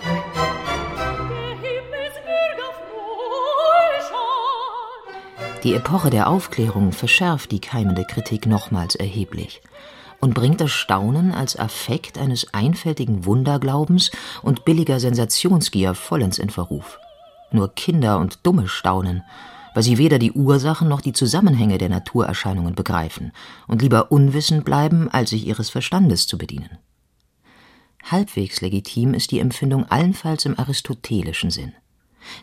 der 1.30 1.48
Himmelsbürger 1.70 2.70
Freuschar. 4.08 4.42
Die 5.62 5.74
Epoche 5.74 6.10
der 6.10 6.28
Aufklärung 6.28 6.92
verschärft 6.92 7.50
die 7.52 7.60
keimende 7.60 8.04
Kritik 8.04 8.46
nochmals 8.46 8.94
erheblich 8.94 9.62
und 10.20 10.34
bringt 10.34 10.60
das 10.60 10.70
Staunen 10.70 11.32
als 11.32 11.58
Affekt 11.58 12.18
eines 12.18 12.52
einfältigen 12.54 13.24
Wunderglaubens 13.24 14.10
und 14.42 14.64
billiger 14.64 15.00
Sensationsgier 15.00 15.94
vollends 15.94 16.38
in 16.38 16.50
Verruf. 16.50 16.98
Nur 17.52 17.74
Kinder 17.74 18.18
und 18.18 18.40
Dumme 18.44 18.68
staunen, 18.68 19.22
weil 19.74 19.82
sie 19.82 19.98
weder 19.98 20.18
die 20.18 20.32
Ursachen 20.32 20.88
noch 20.88 21.00
die 21.00 21.12
Zusammenhänge 21.12 21.78
der 21.78 21.90
Naturerscheinungen 21.90 22.74
begreifen 22.74 23.32
und 23.66 23.82
lieber 23.82 24.10
unwissend 24.10 24.64
bleiben, 24.64 25.10
als 25.10 25.30
sich 25.30 25.46
ihres 25.46 25.70
Verstandes 25.70 26.26
zu 26.26 26.38
bedienen. 26.38 26.78
Halbwegs 28.02 28.60
legitim 28.60 29.14
ist 29.14 29.32
die 29.32 29.40
Empfindung 29.40 29.84
allenfalls 29.90 30.46
im 30.46 30.58
aristotelischen 30.58 31.50
Sinn. 31.50 31.72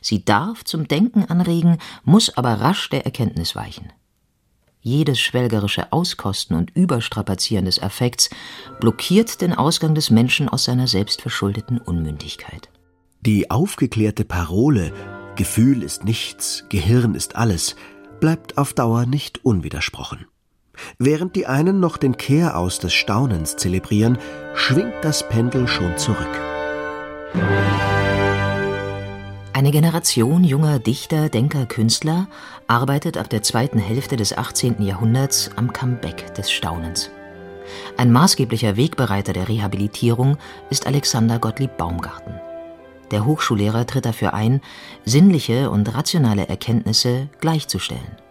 Sie 0.01 0.23
darf 0.23 0.63
zum 0.63 0.87
Denken 0.87 1.25
anregen, 1.25 1.77
muss 2.03 2.37
aber 2.37 2.61
rasch 2.61 2.89
der 2.89 3.05
Erkenntnis 3.05 3.55
weichen. 3.55 3.91
Jedes 4.85 5.19
schwelgerische 5.19 5.93
Auskosten 5.93 6.57
und 6.57 6.75
Überstrapazieren 6.75 7.65
des 7.65 7.81
Affekts 7.81 8.29
blockiert 8.81 9.39
den 9.39 9.53
Ausgang 9.53 9.95
des 9.95 10.09
Menschen 10.09 10.49
aus 10.49 10.65
seiner 10.65 10.87
selbstverschuldeten 10.87 11.79
Unmündigkeit. 11.79 12.69
Die 13.21 13.49
aufgeklärte 13.49 14.25
Parole 14.25 14.91
Gefühl 15.37 15.81
ist 15.81 16.03
nichts, 16.03 16.65
Gehirn 16.69 17.15
ist 17.15 17.35
alles 17.37 17.75
bleibt 18.19 18.57
auf 18.57 18.73
Dauer 18.73 19.05
nicht 19.05 19.43
unwidersprochen. 19.43 20.27
Während 20.97 21.35
die 21.35 21.45
einen 21.45 21.79
noch 21.79 21.97
den 21.97 22.15
Kehraus 22.15 22.79
des 22.79 22.93
Staunens 22.93 23.57
zelebrieren, 23.57 24.17
schwingt 24.53 24.95
das 25.01 25.27
Pendel 25.27 25.67
schon 25.67 25.97
zurück. 25.97 26.39
Eine 29.55 29.69
Generation 29.69 30.43
junger 30.43 30.79
Dichter, 30.79 31.29
Denker, 31.29 31.67
Künstler 31.67 32.27
arbeitet 32.65 33.19
ab 33.19 33.29
der 33.29 33.43
zweiten 33.43 33.77
Hälfte 33.77 34.15
des 34.15 34.35
18. 34.35 34.81
Jahrhunderts 34.81 35.51
am 35.55 35.71
Comeback 35.71 36.33
des 36.33 36.51
Staunens. 36.51 37.11
Ein 37.95 38.11
maßgeblicher 38.11 38.77
Wegbereiter 38.77 39.31
der 39.31 39.47
Rehabilitierung 39.47 40.37
ist 40.71 40.87
Alexander 40.87 41.37
Gottlieb 41.37 41.77
Baumgarten. 41.77 42.33
Der 43.11 43.25
Hochschullehrer 43.25 43.85
tritt 43.85 44.05
dafür 44.05 44.33
ein, 44.33 44.59
sinnliche 45.05 45.69
und 45.69 45.93
rationale 45.93 46.47
Erkenntnisse 46.47 47.29
gleichzustellen. 47.39 48.22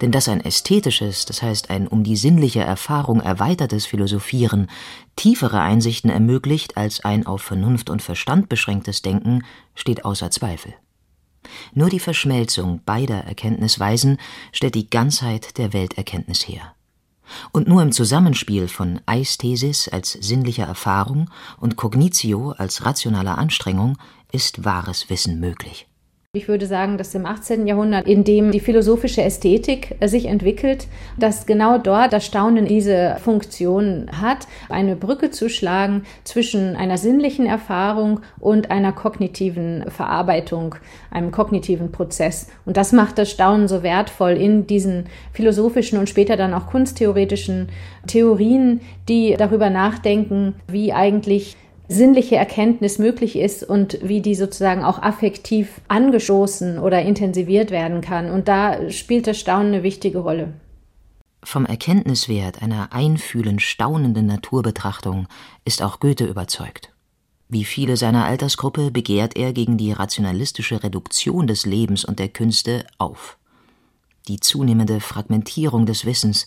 Denn 0.00 0.12
dass 0.12 0.28
ein 0.28 0.40
ästhetisches, 0.40 1.24
das 1.24 1.42
heißt 1.42 1.70
ein 1.70 1.86
um 1.86 2.04
die 2.04 2.16
sinnliche 2.16 2.60
Erfahrung 2.60 3.20
erweitertes 3.20 3.86
Philosophieren 3.86 4.68
tiefere 5.16 5.60
Einsichten 5.60 6.10
ermöglicht 6.10 6.76
als 6.76 7.04
ein 7.04 7.26
auf 7.26 7.42
Vernunft 7.42 7.90
und 7.90 8.02
Verstand 8.02 8.48
beschränktes 8.48 9.02
Denken, 9.02 9.44
steht 9.74 10.04
außer 10.04 10.30
Zweifel. 10.30 10.74
Nur 11.72 11.90
die 11.90 12.00
Verschmelzung 12.00 12.80
beider 12.84 13.24
Erkenntnisweisen 13.24 14.18
stellt 14.52 14.74
die 14.74 14.90
Ganzheit 14.90 15.58
der 15.58 15.72
Welterkenntnis 15.72 16.46
her. 16.48 16.74
Und 17.52 17.66
nur 17.66 17.82
im 17.82 17.92
Zusammenspiel 17.92 18.68
von 18.68 19.00
Eisthesis 19.06 19.88
als 19.88 20.12
sinnlicher 20.12 20.64
Erfahrung 20.64 21.30
und 21.58 21.76
Cognitio 21.76 22.52
als 22.52 22.84
rationaler 22.84 23.38
Anstrengung 23.38 23.98
ist 24.30 24.64
wahres 24.64 25.10
Wissen 25.10 25.40
möglich. 25.40 25.88
Ich 26.36 26.48
würde 26.48 26.66
sagen, 26.66 26.98
dass 26.98 27.14
im 27.14 27.24
18. 27.24 27.66
Jahrhundert, 27.66 28.06
in 28.06 28.22
dem 28.22 28.50
die 28.50 28.60
philosophische 28.60 29.22
Ästhetik 29.22 29.96
äh, 30.00 30.06
sich 30.06 30.26
entwickelt, 30.26 30.86
dass 31.18 31.46
genau 31.46 31.78
dort 31.78 32.12
das 32.12 32.26
Staunen 32.26 32.66
diese 32.66 33.16
Funktion 33.24 34.08
hat, 34.20 34.46
eine 34.68 34.96
Brücke 34.96 35.30
zu 35.30 35.48
schlagen 35.48 36.02
zwischen 36.24 36.76
einer 36.76 36.98
sinnlichen 36.98 37.46
Erfahrung 37.46 38.20
und 38.38 38.70
einer 38.70 38.92
kognitiven 38.92 39.84
Verarbeitung, 39.88 40.74
einem 41.10 41.30
kognitiven 41.30 41.90
Prozess. 41.90 42.48
Und 42.66 42.76
das 42.76 42.92
macht 42.92 43.16
das 43.16 43.30
Staunen 43.30 43.66
so 43.66 43.82
wertvoll 43.82 44.32
in 44.32 44.66
diesen 44.66 45.06
philosophischen 45.32 45.98
und 45.98 46.10
später 46.10 46.36
dann 46.36 46.52
auch 46.52 46.66
kunsttheoretischen 46.66 47.70
Theorien, 48.06 48.82
die 49.08 49.36
darüber 49.38 49.70
nachdenken, 49.70 50.54
wie 50.68 50.92
eigentlich 50.92 51.56
sinnliche 51.88 52.36
Erkenntnis 52.36 52.98
möglich 52.98 53.36
ist 53.36 53.62
und 53.62 53.98
wie 54.02 54.20
die 54.20 54.34
sozusagen 54.34 54.84
auch 54.84 55.00
affektiv 55.00 55.80
angestoßen 55.88 56.78
oder 56.78 57.02
intensiviert 57.02 57.70
werden 57.70 58.00
kann. 58.00 58.30
Und 58.30 58.48
da 58.48 58.90
spielt 58.90 59.26
das 59.26 59.38
Staunen 59.38 59.74
eine 59.74 59.82
wichtige 59.82 60.18
Rolle. 60.18 60.52
Vom 61.42 61.64
Erkenntniswert 61.64 62.60
einer 62.60 62.92
einfühlend 62.92 63.62
staunenden 63.62 64.26
Naturbetrachtung 64.26 65.28
ist 65.64 65.80
auch 65.80 66.00
Goethe 66.00 66.24
überzeugt. 66.26 66.92
Wie 67.48 67.64
viele 67.64 67.96
seiner 67.96 68.24
Altersgruppe 68.24 68.90
begehrt 68.90 69.36
er 69.36 69.52
gegen 69.52 69.76
die 69.76 69.92
rationalistische 69.92 70.82
Reduktion 70.82 71.46
des 71.46 71.64
Lebens 71.64 72.04
und 72.04 72.18
der 72.18 72.28
Künste 72.28 72.84
auf. 72.98 73.38
Die 74.26 74.40
zunehmende 74.40 74.98
Fragmentierung 74.98 75.86
des 75.86 76.04
Wissens, 76.04 76.46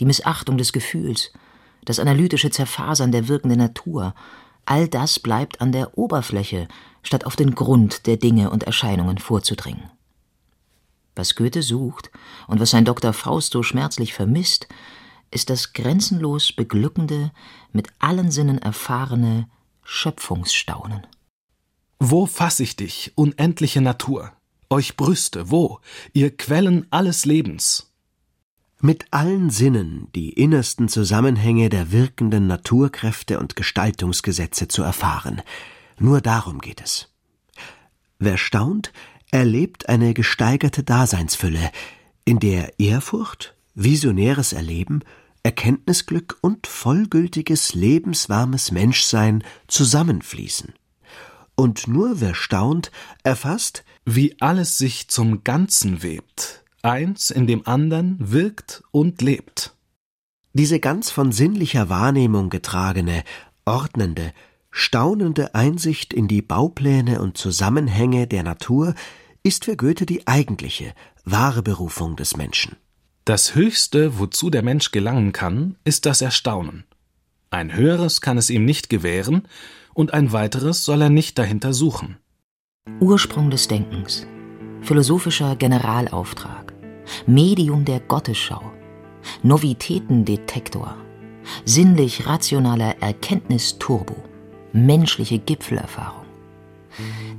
die 0.00 0.06
Missachtung 0.06 0.56
des 0.56 0.72
Gefühls, 0.72 1.32
das 1.84 2.00
analytische 2.00 2.48
Zerfasern 2.48 3.12
der 3.12 3.28
wirkenden 3.28 3.58
Natur, 3.58 4.14
All 4.72 4.88
das 4.88 5.18
bleibt 5.18 5.60
an 5.60 5.70
der 5.70 5.98
Oberfläche, 5.98 6.66
statt 7.02 7.26
auf 7.26 7.36
den 7.36 7.54
Grund 7.54 8.06
der 8.06 8.16
Dinge 8.16 8.48
und 8.48 8.62
Erscheinungen 8.62 9.18
vorzudringen. 9.18 9.90
Was 11.14 11.34
Goethe 11.34 11.60
sucht 11.60 12.10
und 12.46 12.58
was 12.58 12.70
sein 12.70 12.86
Dr. 12.86 13.12
Faust 13.12 13.52
so 13.52 13.62
schmerzlich 13.62 14.14
vermisst, 14.14 14.68
ist 15.30 15.50
das 15.50 15.74
grenzenlos 15.74 16.54
beglückende, 16.54 17.32
mit 17.74 17.88
allen 17.98 18.30
Sinnen 18.30 18.56
erfahrene 18.56 19.46
Schöpfungsstaunen. 19.82 21.06
Wo 21.98 22.24
fass 22.24 22.58
ich 22.58 22.74
dich, 22.74 23.12
unendliche 23.14 23.82
Natur? 23.82 24.32
Euch 24.70 24.96
Brüste, 24.96 25.50
wo, 25.50 25.80
ihr 26.14 26.34
Quellen 26.34 26.86
alles 26.88 27.26
Lebens? 27.26 27.91
Mit 28.82 29.06
allen 29.12 29.48
Sinnen 29.48 30.08
die 30.14 30.30
innersten 30.30 30.88
Zusammenhänge 30.88 31.68
der 31.68 31.92
wirkenden 31.92 32.48
Naturkräfte 32.48 33.38
und 33.38 33.54
Gestaltungsgesetze 33.54 34.66
zu 34.66 34.82
erfahren. 34.82 35.40
Nur 36.00 36.20
darum 36.20 36.58
geht 36.58 36.82
es. 36.82 37.08
Wer 38.18 38.36
staunt, 38.36 38.92
erlebt 39.30 39.88
eine 39.88 40.14
gesteigerte 40.14 40.82
Daseinsfülle, 40.82 41.70
in 42.24 42.40
der 42.40 42.78
Ehrfurcht, 42.80 43.54
visionäres 43.74 44.52
Erleben, 44.52 45.00
Erkenntnisglück 45.44 46.38
und 46.40 46.66
vollgültiges, 46.66 47.74
lebenswarmes 47.74 48.72
Menschsein 48.72 49.44
zusammenfließen. 49.68 50.74
Und 51.54 51.86
nur 51.86 52.20
wer 52.20 52.34
staunt, 52.34 52.90
erfasst, 53.22 53.84
wie 54.04 54.34
alles 54.40 54.78
sich 54.78 55.08
zum 55.08 55.44
Ganzen 55.44 56.02
webt, 56.02 56.61
eins 56.82 57.30
in 57.30 57.46
dem 57.46 57.66
andern 57.66 58.16
wirkt 58.18 58.82
und 58.90 59.22
lebt. 59.22 59.74
Diese 60.52 60.80
ganz 60.80 61.10
von 61.10 61.32
sinnlicher 61.32 61.88
Wahrnehmung 61.88 62.50
getragene, 62.50 63.24
ordnende, 63.64 64.32
staunende 64.70 65.54
Einsicht 65.54 66.12
in 66.12 66.28
die 66.28 66.42
Baupläne 66.42 67.22
und 67.22 67.38
Zusammenhänge 67.38 68.26
der 68.26 68.42
Natur 68.42 68.94
ist 69.42 69.64
für 69.64 69.76
Goethe 69.76 70.06
die 70.06 70.26
eigentliche, 70.26 70.94
wahre 71.24 71.62
Berufung 71.62 72.16
des 72.16 72.36
Menschen. 72.36 72.76
Das 73.24 73.54
Höchste, 73.54 74.18
wozu 74.18 74.50
der 74.50 74.62
Mensch 74.62 74.90
gelangen 74.90 75.32
kann, 75.32 75.76
ist 75.84 76.06
das 76.06 76.22
Erstaunen. 76.22 76.84
Ein 77.50 77.74
höheres 77.74 78.20
kann 78.20 78.36
es 78.38 78.50
ihm 78.50 78.64
nicht 78.64 78.88
gewähren, 78.88 79.46
und 79.94 80.14
ein 80.14 80.32
weiteres 80.32 80.84
soll 80.84 81.02
er 81.02 81.10
nicht 81.10 81.38
dahinter 81.38 81.72
suchen. 81.72 82.16
Ursprung 82.98 83.50
des 83.50 83.68
Denkens, 83.68 84.26
philosophischer 84.80 85.54
Generalauftrag, 85.54 86.71
Medium 87.26 87.84
der 87.84 88.00
Gottesschau, 88.00 88.62
Novitätendetektor, 89.42 90.96
sinnlich 91.64 92.26
rationaler 92.26 92.96
Erkenntnisturbo, 93.00 94.16
menschliche 94.72 95.38
Gipfelerfahrung. 95.38 96.22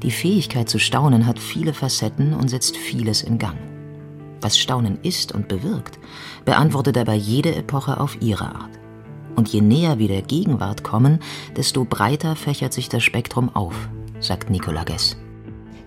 Die 0.02 0.12
Fähigkeit 0.12 0.70
zu 0.70 0.80
staunen 0.80 1.26
hat 1.26 1.40
viele 1.40 1.74
Facetten 1.74 2.34
und 2.34 2.50
setzt 2.50 2.76
vieles 2.76 3.22
in 3.22 3.38
Gang. 3.38 3.58
Was 4.42 4.58
Staunen 4.58 5.00
ist 5.04 5.32
und 5.32 5.48
bewirkt, 5.48 6.00
beantwortet 6.44 6.96
dabei 6.96 7.16
jede 7.16 7.56
Epoche 7.56 8.00
auf 8.00 8.22
ihre 8.22 8.54
Art. 8.56 8.72
Und 9.36 9.50
je 9.50 9.62
näher 9.62 10.00
wir 10.00 10.10
der 10.10 10.22
Gegenwart 10.22 10.84
kommen, 10.84 11.20
desto 11.56 11.86
breiter 11.86 12.36
fächert 12.36 12.74
sich 12.74 12.90
das 12.90 13.04
Spektrum 13.04 13.56
auf, 13.56 13.90
sagt 14.20 14.50
Nicola 14.50 14.84
Gess. 14.84 15.18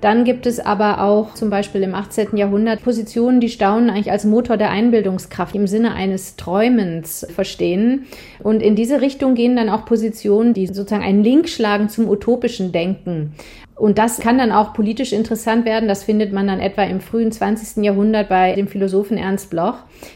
Dann 0.07 0.23
gibt 0.23 0.47
es 0.47 0.61
aber 0.61 1.03
auch 1.03 1.35
zum 1.35 1.51
Beispiel 1.51 1.83
im 1.83 1.93
18. 1.93 2.37
Jahrhundert 2.37 2.85
Positionen, 2.85 3.41
die 3.41 3.49
Staunen 3.49 3.91
eigentlich 3.91 4.13
als 4.13 4.25
Motor 4.25 4.57
der 4.57 4.71
Einbildungskraft 4.71 5.57
im 5.57 5.67
Sinne 5.67 5.95
eines 5.95 6.37
Träumens 6.37 7.27
verstehen. 7.35 8.07
Und 8.41 8.63
in 8.63 8.77
diese 8.77 9.01
Richtung 9.01 9.35
gehen 9.35 9.57
dann 9.57 9.69
auch 9.69 9.85
Positionen, 9.85 10.55
die 10.55 10.69
sozusagen 10.69 11.03
einen 11.03 11.25
Link 11.25 11.49
schlagen 11.49 11.89
zum 11.89 12.09
utopischen 12.09 12.71
Denken. 12.71 13.33
Und 13.77 13.99
das 13.99 14.21
kann 14.21 14.39
dann 14.39 14.53
auch 14.53 14.73
politisch 14.73 15.13
interessant 15.13 15.67
werden. 15.67 15.87
Das 15.87 16.03
findet 16.03 16.33
man 16.33 16.47
dann 16.47 16.61
etwa 16.61 16.83
im 16.83 17.01
frühen 17.01 17.31
20. 17.31 17.85
Jahrhundert 17.85 18.31
bei 18.31 18.55
dem 18.55 18.69
Philosophen 18.69 19.19
Ernst 19.19 19.51
Bloch, 19.51 19.75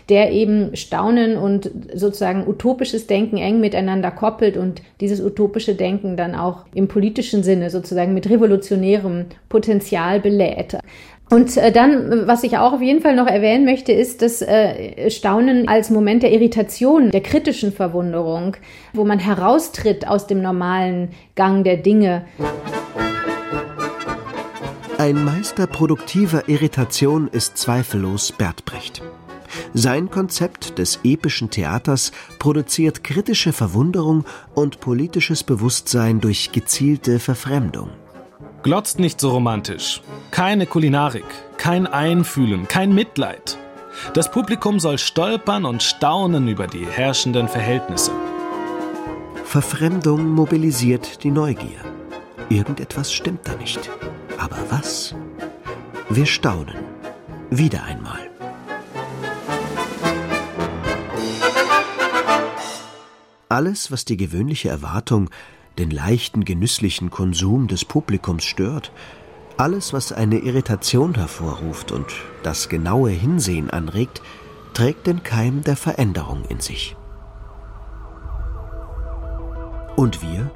der 0.09 0.33
eben 0.33 0.75
Staunen 0.75 1.37
und 1.37 1.71
sozusagen 1.95 2.49
utopisches 2.49 3.07
Denken 3.07 3.37
eng 3.37 3.61
miteinander 3.61 4.13
koppelt 4.13 4.57
und 4.57 4.81
dieses 5.03 5.21
utopische 5.21 5.75
Denken 5.75 6.17
dann 6.17 6.35
auch 6.35 6.65
im 6.75 6.89
politischen 6.89 7.43
Sinne 7.43 7.69
sozusagen 7.69 8.15
mit 8.15 8.31
revolutionärem 8.31 9.27
Potenzial 9.51 10.21
belädt. 10.21 10.79
Und 11.31 11.57
äh, 11.59 11.71
dann, 11.71 12.27
was 12.27 12.43
ich 12.43 12.57
auch 12.57 12.73
auf 12.73 12.83
jeden 12.83 13.03
Fall 13.03 13.15
noch 13.15 13.27
erwähnen 13.27 13.67
möchte, 13.67 13.93
ist 13.93 14.23
das 14.23 14.41
äh, 14.43 15.11
Staunen 15.11 15.69
als 15.69 15.91
Moment 15.91 16.23
der 16.23 16.33
Irritation, 16.33 17.11
der 17.11 17.21
kritischen 17.21 17.73
Verwunderung, 17.73 18.57
wo 18.95 19.05
man 19.05 19.19
heraustritt 19.19 20.09
aus 20.09 20.27
dem 20.27 20.41
normalen 20.41 21.11
Gang 21.37 21.63
der 21.63 21.77
Dinge. 21.77 22.25
Ein 25.01 25.25
Meister 25.25 25.67
produktiver 25.67 26.51
Irritation 26.51 27.27
ist 27.29 27.57
zweifellos 27.57 28.33
Bert 28.33 28.67
Brecht. 28.67 29.01
Sein 29.73 30.11
Konzept 30.11 30.79
des 30.79 31.01
epischen 31.05 31.49
Theaters 31.49 32.13
produziert 32.39 33.03
kritische 33.03 33.55
Verwunderung 33.55 34.27
und 34.55 34.81
politisches 34.81 35.43
Bewusstsein 35.43 36.21
durch 36.21 36.53
gezielte 36.53 37.19
Verfremdung. 37.19 37.89
Glotzt 38.63 38.99
nicht 38.99 39.23
so 39.23 39.31
romantisch. 39.31 40.03
Keine 40.33 40.67
Kulinarik, 40.67 41.25
kein 41.57 41.87
Einfühlen, 41.87 42.69
kein 42.69 42.95
Mitleid. 42.95 43.57
Das 44.13 44.31
Publikum 44.31 44.81
soll 44.81 44.99
stolpern 44.99 45.65
und 45.65 45.83
staunen 45.83 46.47
über 46.47 46.67
die 46.67 46.85
herrschenden 46.85 47.49
Verhältnisse. 47.49 48.13
Verfremdung 49.45 50.29
mobilisiert 50.29 51.25
die 51.25 51.31
Neugier. 51.31 51.81
Irgendetwas 52.51 53.11
stimmt 53.11 53.49
da 53.49 53.55
nicht. 53.55 53.89
Aber 54.41 54.71
was? 54.71 55.15
Wir 56.09 56.25
staunen. 56.25 56.79
Wieder 57.51 57.85
einmal. 57.85 58.31
Alles, 63.51 63.93
was 63.93 64.07
die 64.07 64.17
gewöhnliche 64.17 64.71
Erwartung, 64.71 65.29
den 65.77 65.91
leichten, 65.91 66.47
genüsslichen 66.47 67.11
Konsum 67.11 67.69
des 67.69 67.85
Publikums 67.85 68.45
stört, 68.45 68.93
alles, 69.59 69.93
was 69.93 70.11
eine 70.11 70.39
Irritation 70.39 71.17
hervorruft 71.17 71.93
und 71.93 72.07
das 72.43 72.71
genaue 72.71 73.11
Hinsehen 73.11 73.69
anregt, 73.69 74.23
trägt 74.73 75.07
den 75.07 75.23
Keim 75.23 75.63
der 75.65 75.77
Veränderung 75.77 76.47
in 76.47 76.61
sich. 76.61 76.97
Und 79.97 80.23
wir? 80.23 80.51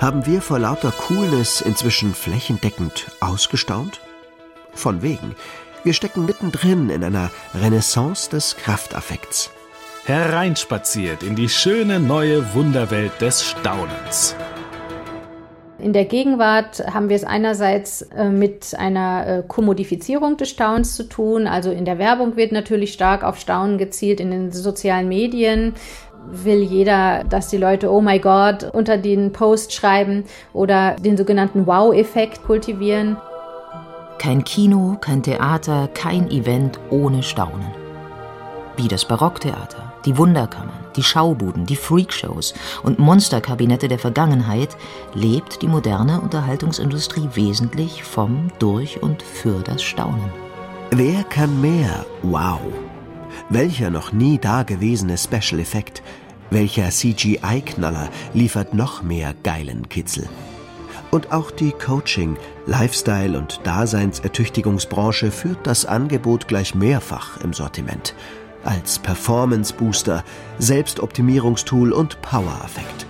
Haben 0.00 0.26
wir 0.26 0.40
vor 0.40 0.58
lauter 0.58 0.90
Coolness 0.90 1.60
inzwischen 1.60 2.14
flächendeckend 2.14 3.06
ausgestaunt? 3.20 4.00
Von 4.72 5.02
wegen. 5.02 5.34
Wir 5.84 5.92
stecken 5.92 6.24
mittendrin 6.24 6.90
in 6.90 7.04
einer 7.04 7.30
Renaissance 7.54 8.30
des 8.30 8.56
Kraftaffekts. 8.56 9.50
Hereinspaziert 10.04 11.22
in 11.22 11.34
die 11.36 11.48
schöne 11.48 12.00
neue 12.00 12.54
Wunderwelt 12.54 13.20
des 13.20 13.42
Staunens. 13.42 14.34
In 15.78 15.92
der 15.92 16.06
Gegenwart 16.06 16.82
haben 16.94 17.10
wir 17.10 17.16
es 17.16 17.24
einerseits 17.24 18.02
äh, 18.02 18.30
mit 18.30 18.74
einer 18.78 19.26
äh, 19.26 19.42
Kommodifizierung 19.46 20.38
des 20.38 20.48
Staunens 20.48 20.94
zu 20.94 21.02
tun. 21.02 21.46
Also 21.46 21.70
in 21.70 21.84
der 21.84 21.98
Werbung 21.98 22.36
wird 22.36 22.52
natürlich 22.52 22.94
stark 22.94 23.22
auf 23.22 23.38
Staunen 23.38 23.76
gezielt, 23.76 24.18
in 24.18 24.30
den 24.30 24.50
sozialen 24.50 25.08
Medien 25.08 25.74
will 26.26 26.62
jeder, 26.62 27.24
dass 27.24 27.48
die 27.48 27.56
Leute 27.56 27.90
Oh 27.90 28.00
my 28.00 28.18
God 28.18 28.70
unter 28.72 28.96
den 28.96 29.32
Post 29.32 29.72
schreiben 29.72 30.24
oder 30.52 30.96
den 30.96 31.16
sogenannten 31.16 31.66
Wow-Effekt 31.66 32.42
kultivieren. 32.44 33.16
Kein 34.18 34.44
Kino, 34.44 34.96
kein 35.00 35.22
Theater, 35.22 35.88
kein 35.92 36.30
Event 36.30 36.78
ohne 36.90 37.22
Staunen. 37.22 37.66
Wie 38.76 38.88
das 38.88 39.04
Barocktheater, 39.04 39.92
die 40.04 40.16
Wunderkammern, 40.16 40.84
die 40.96 41.02
Schaubuden, 41.02 41.66
die 41.66 41.76
Freakshows 41.76 42.54
und 42.82 42.98
Monsterkabinette 42.98 43.88
der 43.88 43.98
Vergangenheit 43.98 44.76
lebt 45.14 45.62
die 45.62 45.68
moderne 45.68 46.20
Unterhaltungsindustrie 46.20 47.28
wesentlich 47.34 48.02
vom, 48.02 48.50
durch 48.58 49.02
und 49.02 49.22
für 49.22 49.60
das 49.62 49.82
Staunen. 49.82 50.32
Wer 50.90 51.24
kann 51.24 51.60
mehr? 51.60 52.04
Wow! 52.22 52.60
Welcher 53.50 53.90
noch 53.90 54.12
nie 54.12 54.38
dagewesene 54.38 55.18
Special 55.18 55.60
Effekt, 55.60 56.02
welcher 56.50 56.88
CGI-Knaller 56.88 58.08
liefert 58.32 58.72
noch 58.72 59.02
mehr 59.02 59.34
geilen 59.42 59.88
Kitzel? 59.88 60.28
Und 61.10 61.30
auch 61.30 61.50
die 61.50 61.72
Coaching, 61.72 62.38
Lifestyle 62.66 63.38
und 63.38 63.60
Daseinsertüchtigungsbranche 63.64 65.30
führt 65.30 65.66
das 65.66 65.84
Angebot 65.84 66.48
gleich 66.48 66.74
mehrfach 66.74 67.38
im 67.42 67.52
Sortiment. 67.52 68.14
Als 68.64 68.98
Performance 68.98 69.74
Booster, 69.74 70.24
Selbstoptimierungstool 70.58 71.92
und 71.92 72.20
Power-Affekt. 72.22 73.06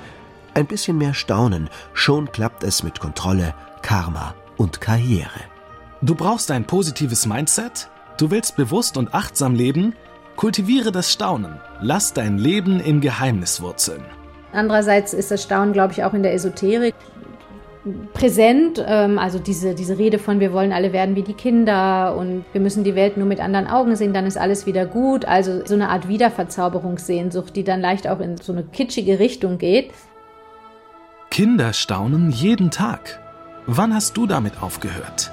Ein 0.55 0.67
bisschen 0.67 0.99
mehr 0.99 1.15
Staunen, 1.15 1.71
schon 1.93 2.31
klappt 2.33 2.65
es 2.65 2.83
mit 2.83 2.99
Kontrolle, 2.99 3.55
Karma 3.83 4.35
und 4.57 4.81
Karriere. 4.81 5.41
Du 6.03 6.17
brauchst 6.17 6.51
ein 6.51 6.65
positives 6.65 7.25
Mindset? 7.25 7.89
Du 8.19 8.31
willst 8.31 8.57
bewusst 8.57 8.97
und 8.97 9.15
achtsam 9.15 9.55
leben? 9.55 9.95
Kultiviere 10.37 10.93
das 10.93 11.13
Staunen. 11.13 11.61
Lass 11.81 12.13
dein 12.13 12.39
Leben 12.39 12.81
im 12.81 13.01
Geheimnis 13.01 13.61
wurzeln. 13.61 14.03
Andererseits 14.53 15.15
ist 15.15 15.31
das 15.31 15.43
Staunen, 15.43 15.73
glaube 15.73 15.93
ich, 15.93 16.05
auch 16.05 16.15
in 16.15 16.23
der 16.23 16.35
Esoterik 16.35 16.95
präsent. 18.13 18.83
Ähm, 18.87 19.19
also 19.19 19.39
diese, 19.39 19.75
diese 19.75 19.99
Rede 19.99 20.19
von, 20.19 20.41
wir 20.41 20.53
wollen 20.53 20.73
alle 20.73 20.93
werden 20.93 21.17
wie 21.17 21.23
die 21.23 21.35
Kinder 21.35 22.17
und 22.17 22.45
wir 22.53 22.61
müssen 22.61 22.85
die 22.85 22.95
Welt 22.95 23.17
nur 23.17 23.27
mit 23.27 23.41
anderen 23.41 23.67
Augen 23.67 23.95
sehen, 23.97 24.13
dann 24.13 24.27
ist 24.27 24.39
alles 24.39 24.67
wieder 24.67 24.87
gut. 24.87 25.25
Also 25.25 25.65
so 25.65 25.75
eine 25.75 25.89
Art 25.89 26.09
Wiederverzauberungssehnsucht, 26.09 27.55
die 27.55 27.65
dann 27.65 27.81
leicht 27.81 28.09
auch 28.09 28.21
in 28.21 28.37
so 28.39 28.53
eine 28.53 28.65
kitschige 28.65 29.19
Richtung 29.19 29.59
geht. 29.59 29.91
Kinder 31.31 31.73
staunen 31.73 32.31
jeden 32.31 32.71
Tag. 32.71 33.21
Wann 33.67 33.95
hast 33.95 34.17
du 34.17 34.27
damit 34.27 34.63
aufgehört? 34.63 35.33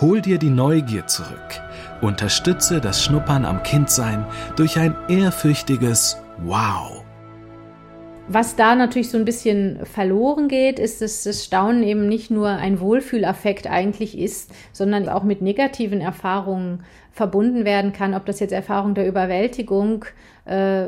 Hol 0.00 0.20
dir 0.20 0.38
die 0.38 0.50
Neugier 0.50 1.06
zurück. 1.06 1.62
Unterstütze 2.00 2.80
das 2.80 3.02
Schnuppern 3.02 3.44
am 3.44 3.62
Kindsein 3.62 4.24
durch 4.56 4.78
ein 4.78 4.94
ehrfürchtiges 5.08 6.16
Wow. 6.44 7.02
Was 8.30 8.56
da 8.56 8.74
natürlich 8.74 9.10
so 9.10 9.16
ein 9.16 9.24
bisschen 9.24 9.86
verloren 9.86 10.48
geht, 10.48 10.78
ist, 10.78 11.00
dass 11.00 11.24
das 11.24 11.44
Staunen 11.44 11.82
eben 11.82 12.08
nicht 12.08 12.30
nur 12.30 12.48
ein 12.50 12.78
Wohlfühlaffekt 12.78 13.66
eigentlich 13.66 14.18
ist, 14.18 14.50
sondern 14.72 15.08
auch 15.08 15.22
mit 15.22 15.40
negativen 15.40 16.02
Erfahrungen 16.02 16.84
verbunden 17.18 17.64
werden 17.64 17.92
kann, 17.92 18.14
ob 18.14 18.24
das 18.26 18.38
jetzt 18.38 18.52
Erfahrungen 18.52 18.94
der 18.94 19.08
Überwältigung 19.08 20.04
äh, 20.44 20.86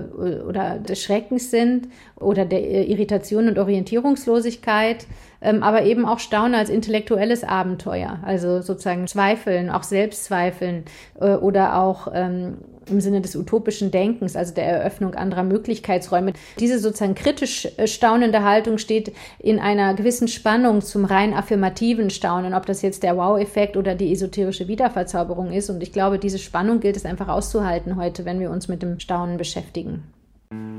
oder 0.49 0.79
des 0.79 1.03
Schreckens 1.03 1.51
sind 1.51 1.89
oder 2.17 2.45
der 2.45 2.89
Irritation 2.89 3.49
und 3.49 3.59
Orientierungslosigkeit, 3.59 5.07
ähm, 5.43 5.65
aber 5.65 5.83
eben 5.83 6.07
auch 6.07 6.21
Staunen 6.21 6.55
als 6.55 6.71
intellektuelles 6.71 7.43
Abenteuer, 7.43 8.21
also 8.23 8.63
sozusagen 8.63 9.09
Zweifeln, 9.09 9.71
auch 9.71 9.83
Selbstzweifeln 9.83 10.85
äh, 11.21 11.35
oder 11.35 11.77
auch 11.83 12.09
ähm, 12.15 12.59
im 12.91 13.01
Sinne 13.01 13.21
des 13.21 13.37
utopischen 13.37 13.91
Denkens, 13.91 14.37
also 14.37 14.55
der 14.55 14.65
Eröffnung 14.65 15.15
anderer 15.15 15.43
Möglichkeitsräume. 15.43 16.33
Diese 16.59 16.79
sozusagen 16.79 17.15
kritisch 17.15 17.69
äh, 17.77 17.87
staunende 17.87 18.43
Haltung 18.43 18.79
steht 18.79 19.13
in 19.39 19.59
einer 19.59 19.95
gewissen 19.95 20.29
Spannung 20.29 20.81
zum 20.83 21.05
rein 21.05 21.35
affirmativen 21.35 22.11
Staunen, 22.11 22.55
ob 22.55 22.67
das 22.67 22.83
jetzt 22.83 23.03
der 23.03 23.17
Wow-Effekt 23.17 23.77
oder 23.77 23.95
die 23.95 24.13
esoterische 24.13 24.69
Wiederverzauberung 24.69 25.53
ist. 25.53 25.71
Und 25.71 25.83
ich 25.83 25.93
glaube, 25.93 26.19
diese 26.23 26.39
Spannung 26.39 26.81
gilt 26.81 26.97
es 26.97 27.05
einfach 27.05 27.29
auszuhalten 27.29 27.97
heute, 27.97 28.25
wenn 28.25 28.41
wir 28.41 28.51
uns 28.51 28.69
mit 28.69 28.83
dem 28.83 29.01
Staunen 29.01 29.37
beschäftigen. 29.37 30.05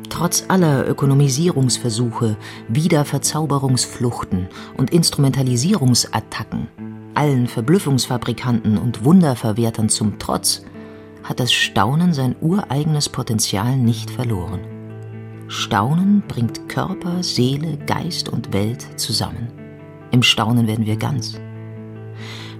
Trotz 0.09 0.45
aller 0.49 0.87
Ökonomisierungsversuche, 0.87 2.35
Wiederverzauberungsfluchten 2.67 4.47
und 4.77 4.91
Instrumentalisierungsattacken, 4.91 6.67
allen 7.13 7.47
Verblüffungsfabrikanten 7.47 8.77
und 8.77 9.03
Wunderverwertern 9.03 9.89
zum 9.89 10.19
Trotz, 10.19 10.63
hat 11.23 11.39
das 11.39 11.53
Staunen 11.53 12.13
sein 12.13 12.35
ureigenes 12.41 13.09
Potenzial 13.09 13.77
nicht 13.77 14.11
verloren. 14.11 14.59
Staunen 15.47 16.23
bringt 16.27 16.69
Körper, 16.69 17.23
Seele, 17.23 17.77
Geist 17.85 18.29
und 18.29 18.53
Welt 18.53 18.85
zusammen. 18.99 19.47
Im 20.11 20.23
Staunen 20.23 20.67
werden 20.67 20.85
wir 20.85 20.97
ganz. 20.97 21.39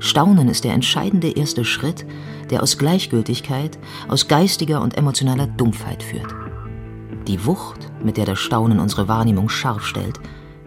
Staunen 0.02 0.50
ist 0.50 0.64
der 0.64 0.74
entscheidende 0.74 1.30
erste 1.30 1.64
Schritt, 1.64 2.08
der 2.50 2.64
aus 2.64 2.80
Gleichgültigkeit, 2.80 3.78
aus 4.08 4.28
geistiger 4.28 4.82
und 4.82 4.98
emotionaler 4.98 5.46
Dumpfheit 5.46 6.02
führt. 6.02 6.34
Die 7.28 7.46
Wucht, 7.46 7.92
mit 8.04 8.18
der 8.18 8.26
das 8.26 8.40
Staunen 8.40 8.80
unsere 8.80 9.08
Wahrnehmung 9.08 9.48
scharf 9.48 9.86
stellt, 9.86 10.20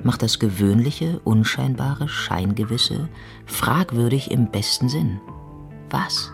macht 0.05 0.23
das 0.23 0.39
Gewöhnliche, 0.39 1.21
Unscheinbare, 1.25 2.09
Scheingewisse 2.09 3.09
fragwürdig 3.45 4.31
im 4.31 4.53
besten 4.53 4.89
Sinn. 4.89 5.21
Was? 5.91 6.31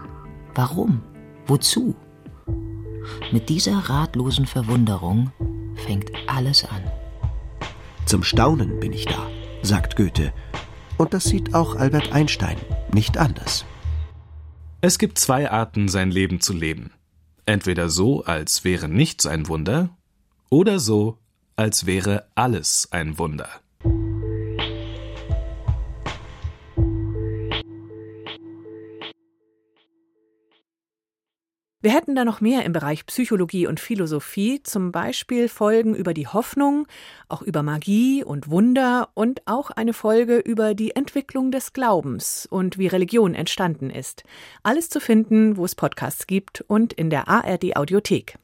Warum? 0.55 1.01
Wozu? 1.47 1.95
Mit 3.33 3.49
dieser 3.49 3.79
ratlosen 3.79 4.45
Verwunderung 4.45 5.33
fängt 5.87 6.11
alles 6.27 6.67
an. 6.67 6.83
Zum 8.05 8.23
Staunen 8.25 8.79
bin 8.79 8.93
ich 8.93 9.07
da, 9.07 9.27
sagt 9.63 9.97
Goethe. 9.97 10.35
Und 11.01 11.15
das 11.15 11.25
sieht 11.25 11.55
auch 11.55 11.77
Albert 11.77 12.13
Einstein 12.13 12.59
nicht 12.93 13.17
anders. 13.17 13.65
Es 14.83 14.99
gibt 14.99 15.19
zwei 15.19 15.51
Arten, 15.51 15.89
sein 15.89 16.11
Leben 16.11 16.43
zu 16.43 16.53
leben. 16.53 16.93
Entweder 17.47 17.89
so, 17.89 18.23
als 18.25 18.65
wäre 18.65 18.87
nichts 18.87 19.25
ein 19.25 19.49
Wunder, 19.49 19.97
oder 20.51 20.79
so, 20.79 21.17
als 21.57 21.87
wäre 21.87 22.27
alles 22.35 22.89
ein 22.91 23.19
Wunder. 23.19 23.49
Wir 31.83 31.93
hätten 31.93 32.15
da 32.15 32.27
noch 32.27 32.43
mehr 32.43 32.67
im 32.67 32.75
Bereich 32.75 33.07
Psychologie 33.07 33.67
und 33.67 33.81
Philosophie, 33.81 34.63
zum 34.63 34.93
Beispiel 34.93 35.49
Folgen 35.49 35.95
über 35.95 36.13
die 36.13 36.27
Hoffnung, 36.27 36.87
auch 37.31 37.41
über 37.41 37.63
Magie 37.63 38.23
und 38.23 38.51
Wunder 38.51 39.09
und 39.15 39.41
auch 39.47 39.71
eine 39.71 39.95
Folge 39.95 40.37
über 40.37 40.75
die 40.75 40.95
Entwicklung 40.95 41.51
des 41.51 41.73
Glaubens 41.73 42.47
und 42.51 42.77
wie 42.77 42.87
Religion 42.87 43.35
entstanden 43.35 43.89
ist. 43.89 44.25
Alles 44.63 44.91
zu 44.91 45.01
finden, 45.01 45.57
wo 45.57 45.65
es 45.65 45.75
Podcasts 45.75 46.27
gibt 46.27 46.61
und 46.61 46.93
in 46.93 47.09
der 47.09 47.29
ARD 47.29 47.75
Audiothek. 47.77 48.37